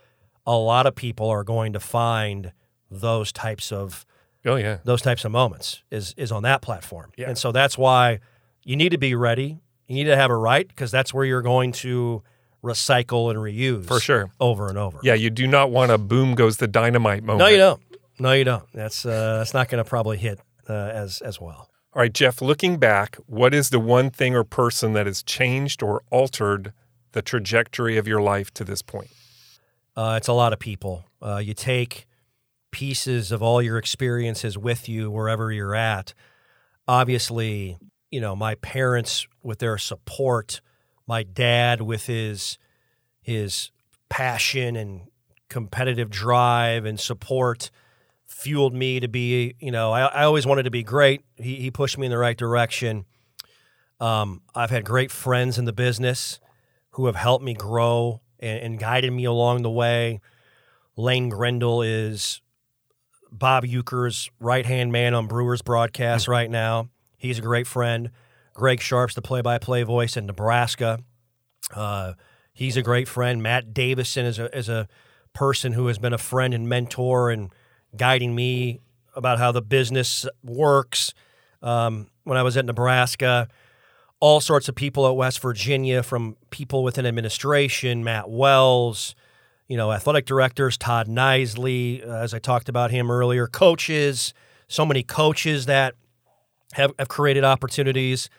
[0.45, 2.51] a lot of people are going to find
[3.01, 4.05] those types of
[4.45, 4.77] Oh, yeah.
[4.83, 7.11] those types of moments is is on that platform.
[7.17, 7.29] Yeah.
[7.29, 8.19] And so that's why
[8.63, 9.59] you need to be ready.
[9.87, 12.23] You need to have a right because that's where you're going to
[12.63, 14.31] recycle and reuse For sure.
[14.39, 14.99] over and over.
[15.03, 15.13] Yeah.
[15.13, 17.39] You do not want a boom goes the dynamite moment.
[17.39, 17.81] No, you don't.
[18.19, 18.63] No, you don't.
[18.73, 20.39] That's uh, that's not going to probably hit
[20.69, 21.69] uh, as as well.
[21.95, 25.83] All right, Jeff, looking back, what is the one thing or person that has changed
[25.83, 26.73] or altered
[27.11, 29.09] the trajectory of your life to this point?
[29.95, 31.05] Uh, it's a lot of people.
[31.21, 32.07] Uh, you take
[32.73, 36.13] pieces of all your experiences with you wherever you're at.
[36.87, 37.77] Obviously,
[38.11, 40.59] you know, my parents with their support
[41.07, 42.57] my dad with his
[43.21, 43.71] his
[44.09, 45.01] passion and
[45.49, 47.71] competitive drive and support
[48.25, 51.21] fueled me to be, you know, I, I always wanted to be great.
[51.35, 53.05] He, he pushed me in the right direction.
[53.99, 56.39] Um, I've had great friends in the business
[56.91, 60.19] who have helped me grow and, and guided me along the way.
[60.97, 62.41] Lane Grendel is
[63.33, 66.89] Bob Uecker's right hand man on Brewers broadcast right now.
[67.17, 68.11] He's a great friend.
[68.53, 70.99] Greg Sharpe's the play by play voice in Nebraska.
[71.73, 72.13] Uh,
[72.53, 73.41] he's a great friend.
[73.41, 74.87] Matt Davison is a, is a
[75.33, 77.51] person who has been a friend and mentor and
[77.95, 78.79] guiding me
[79.15, 81.13] about how the business works.
[81.61, 83.47] Um, when I was at Nebraska,
[84.19, 89.15] all sorts of people at West Virginia, from people within administration, Matt Wells,
[89.67, 94.33] you know, athletic directors, Todd Nisley, uh, as I talked about him earlier, coaches,
[94.67, 95.95] so many coaches that
[96.73, 98.29] have, have created opportunities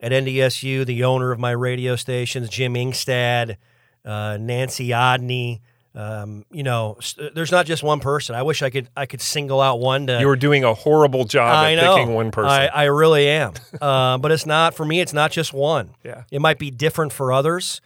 [0.00, 3.56] at NDSU, the owner of my radio stations, Jim Ingstad,
[4.04, 5.60] uh, Nancy Odney,
[5.94, 6.96] um, you know,
[7.34, 8.36] there's not just one person.
[8.36, 10.06] I wish I could I could single out one.
[10.06, 11.96] To, you were doing a horrible job I at know.
[11.96, 12.50] picking one person.
[12.50, 13.54] I, I really am.
[13.80, 15.00] uh, but it's not for me.
[15.00, 15.94] It's not just one.
[16.04, 16.22] Yeah.
[16.30, 17.80] It might be different for others,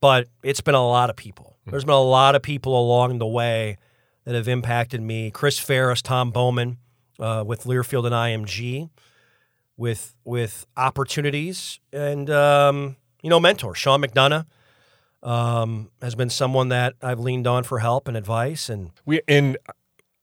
[0.00, 1.58] but it's been a lot of people.
[1.70, 3.78] There's been a lot of people along the way
[4.24, 5.30] that have impacted me.
[5.30, 6.78] Chris Ferris, Tom Bowman,
[7.18, 8.90] uh, with Learfield and IMG,
[9.76, 13.78] with with opportunities and um, you know mentors.
[13.78, 14.46] Sean McDonough
[15.22, 18.68] um, has been someone that I've leaned on for help and advice.
[18.68, 19.56] And we and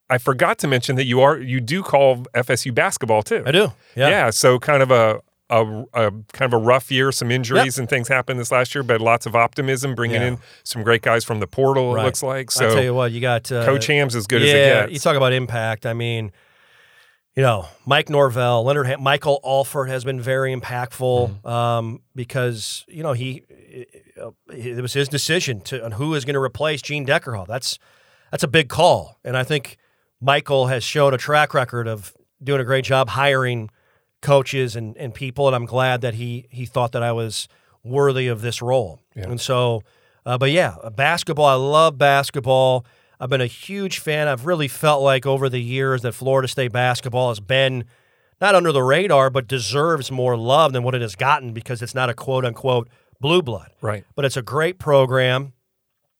[0.09, 3.43] I forgot to mention that you are you do call FSU basketball too.
[3.45, 3.73] I do.
[3.95, 4.09] Yeah.
[4.09, 4.29] Yeah.
[4.29, 5.21] so kind of a.
[5.49, 7.81] A, a kind of a rough year, some injuries Yep.
[7.83, 10.27] and things happened this last year, but lots of optimism, bringing Yeah.
[10.27, 11.95] in some great guys from the portal.
[11.95, 12.79] It looks like I tell so.
[12.81, 14.91] you what, you got uh, Coach Ham's as good yeah, as it gets.
[14.93, 15.85] you talk about impact.
[15.85, 16.33] I mean,
[17.33, 21.47] you know, Mike Norvell, Leonard, Ham- Michael Alford has been very impactful Mm-hmm.
[21.47, 23.43] um, because you know he
[24.21, 27.47] uh, it was his decision to on who is going to replace Gene Deckerhoff.
[27.47, 27.79] That's
[28.31, 29.77] that's a big call, and I think
[30.19, 33.69] Michael has showed a track record of doing a great job hiring
[34.21, 37.47] coaches and, and people, and I'm glad that he he thought that I was
[37.83, 38.99] worthy of this role.
[39.15, 39.29] Yeah.
[39.29, 39.83] And so,
[40.25, 41.45] uh, but yeah, basketball.
[41.45, 42.85] I love basketball.
[43.19, 44.27] I've been a huge fan.
[44.27, 47.85] I've really felt like over the years that Florida State basketball has been
[48.39, 51.95] not under the radar, but deserves more love than what it has gotten because it's
[51.95, 52.89] not a quote unquote
[53.19, 53.71] blue blood.
[53.81, 54.05] Right.
[54.15, 55.53] But it's a great program.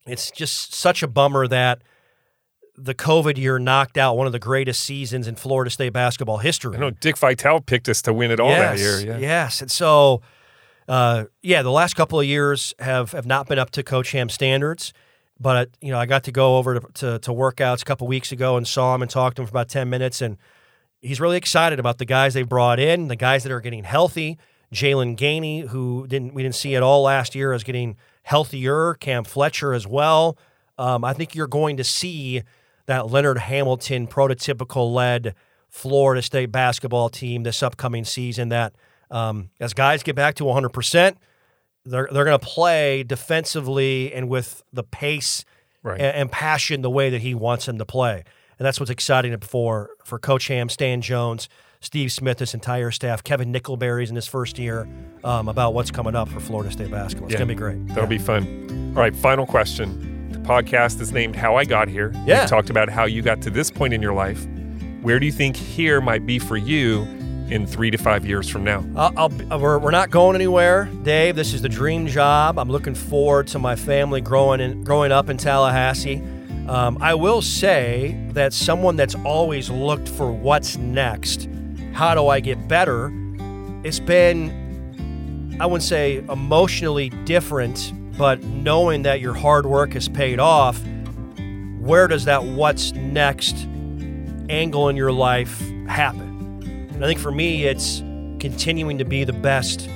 [0.07, 1.81] It's just such a bummer that
[2.77, 6.77] the COVID year knocked out one of the greatest seasons in Florida State basketball history.
[6.77, 8.99] I know Dick Vitale picked us to win it all that year.
[8.99, 9.17] Yeah.
[9.17, 9.61] Yes.
[9.61, 10.21] And so,
[10.87, 14.29] uh, yeah, the last couple of years have, have not been up to Coach Ham
[14.29, 14.93] standards.
[15.39, 18.31] But, you know, I got to go over to, to, to workouts a couple weeks
[18.31, 20.21] ago and saw him and talked to him for about 10 minutes.
[20.21, 20.37] And
[21.01, 24.37] he's really excited about the guys they brought in, the guys that are getting healthy.
[24.73, 28.95] Jaylan Gainey, who didn't we didn't see at all last year, is getting healthier.
[28.95, 30.37] Cam Fletcher as well.
[30.77, 32.43] Um, I think you're going to see
[32.87, 35.35] that Leonard Hamilton prototypical led
[35.69, 38.49] Florida State basketball team this upcoming season.
[38.49, 38.73] That
[39.11, 41.17] um, as guys get back to 100 percent,
[41.85, 45.45] they're they're going to play defensively and with the pace
[45.83, 46.01] Right.
[46.01, 48.23] and, and passion the way that he wants them to play.
[48.59, 51.47] And that's what's exciting for for Coach Ham, Stan Jones,
[51.79, 54.87] Steve Smith, this entire staff, Kevin Nickelberry's in his first year
[55.23, 57.27] um, about what's coming up for Florida State basketball.
[57.27, 57.45] It's Yeah.
[57.45, 57.87] going to be great.
[57.89, 58.93] That'll be fun.
[58.95, 60.16] All right, final question.
[60.47, 62.13] Podcast is named How I Got Here.
[62.25, 62.39] Yeah.
[62.39, 64.47] We've talked about how you got to this point in your life.
[65.01, 67.01] Where do you think here might be for you
[67.49, 68.85] in three to five years from now?
[68.95, 71.35] I'll, I'll, uh, we're, we're not going anywhere, Dave.
[71.35, 72.57] This is the dream job.
[72.57, 76.23] I'm looking forward to my family growing in, growing up in Tallahassee.
[76.69, 81.49] Um, I will say that someone that's always looked for what's next,
[81.91, 83.11] how do I get better?
[83.83, 90.39] It's been, I wouldn't say emotionally different, but knowing that your hard work has paid
[90.39, 90.81] off,
[91.79, 93.55] where does that what's next
[94.49, 96.89] angle in your life happen?
[96.93, 97.99] And I think for me, it's
[98.39, 99.89] continuing to be the best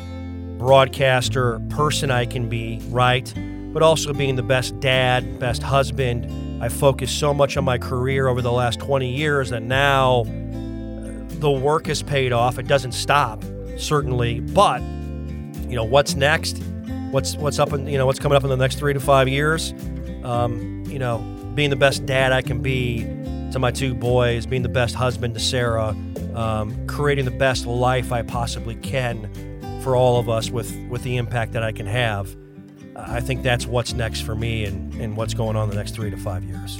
[0.58, 3.34] broadcaster person I can be, right?
[3.74, 6.64] But also being the best dad, best husband.
[6.64, 10.26] I focused so much on my career over the last 20 years that now uh,
[11.40, 12.60] the work has paid off.
[12.60, 13.44] It doesn't stop,
[13.78, 16.62] certainly, but you know what's next?
[17.12, 19.28] What's what's up in you know what's coming up in the next three to five
[19.28, 19.74] years?
[20.24, 21.20] Um, you know,
[21.56, 23.04] being the best dad I can be
[23.52, 25.96] to my two boys, being the best husband to Sarah,
[26.36, 29.30] um, creating the best life I possibly can
[29.84, 32.36] for all of us with with the impact that I can have.
[32.96, 36.10] I think that's what's next for me and, and what's going on the next three
[36.12, 36.80] to five years.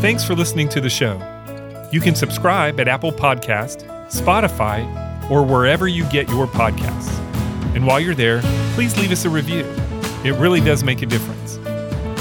[0.00, 1.33] Thanks for listening to the show.
[1.94, 7.16] You can subscribe at Apple Podcast, Spotify, or wherever you get your podcasts.
[7.76, 8.40] And while you're there,
[8.74, 9.64] please leave us a review.
[10.24, 11.58] It really does make a difference.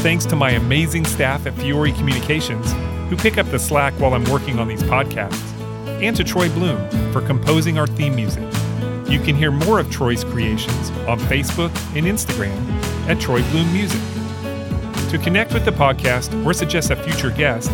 [0.03, 2.71] Thanks to my amazing staff at Fiore Communications
[3.09, 5.41] who pick up the slack while I'm working on these podcasts,
[6.03, 8.43] and to Troy Bloom for composing our theme music.
[9.09, 12.55] You can hear more of Troy's creations on Facebook and Instagram
[13.09, 14.01] at Troy Bloom Music.
[15.09, 17.71] To connect with the podcast or suggest a future guest,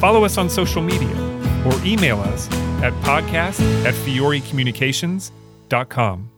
[0.00, 1.27] follow us on social media
[1.66, 2.48] or email us
[2.82, 6.30] at podcast at fiorecommunications.com.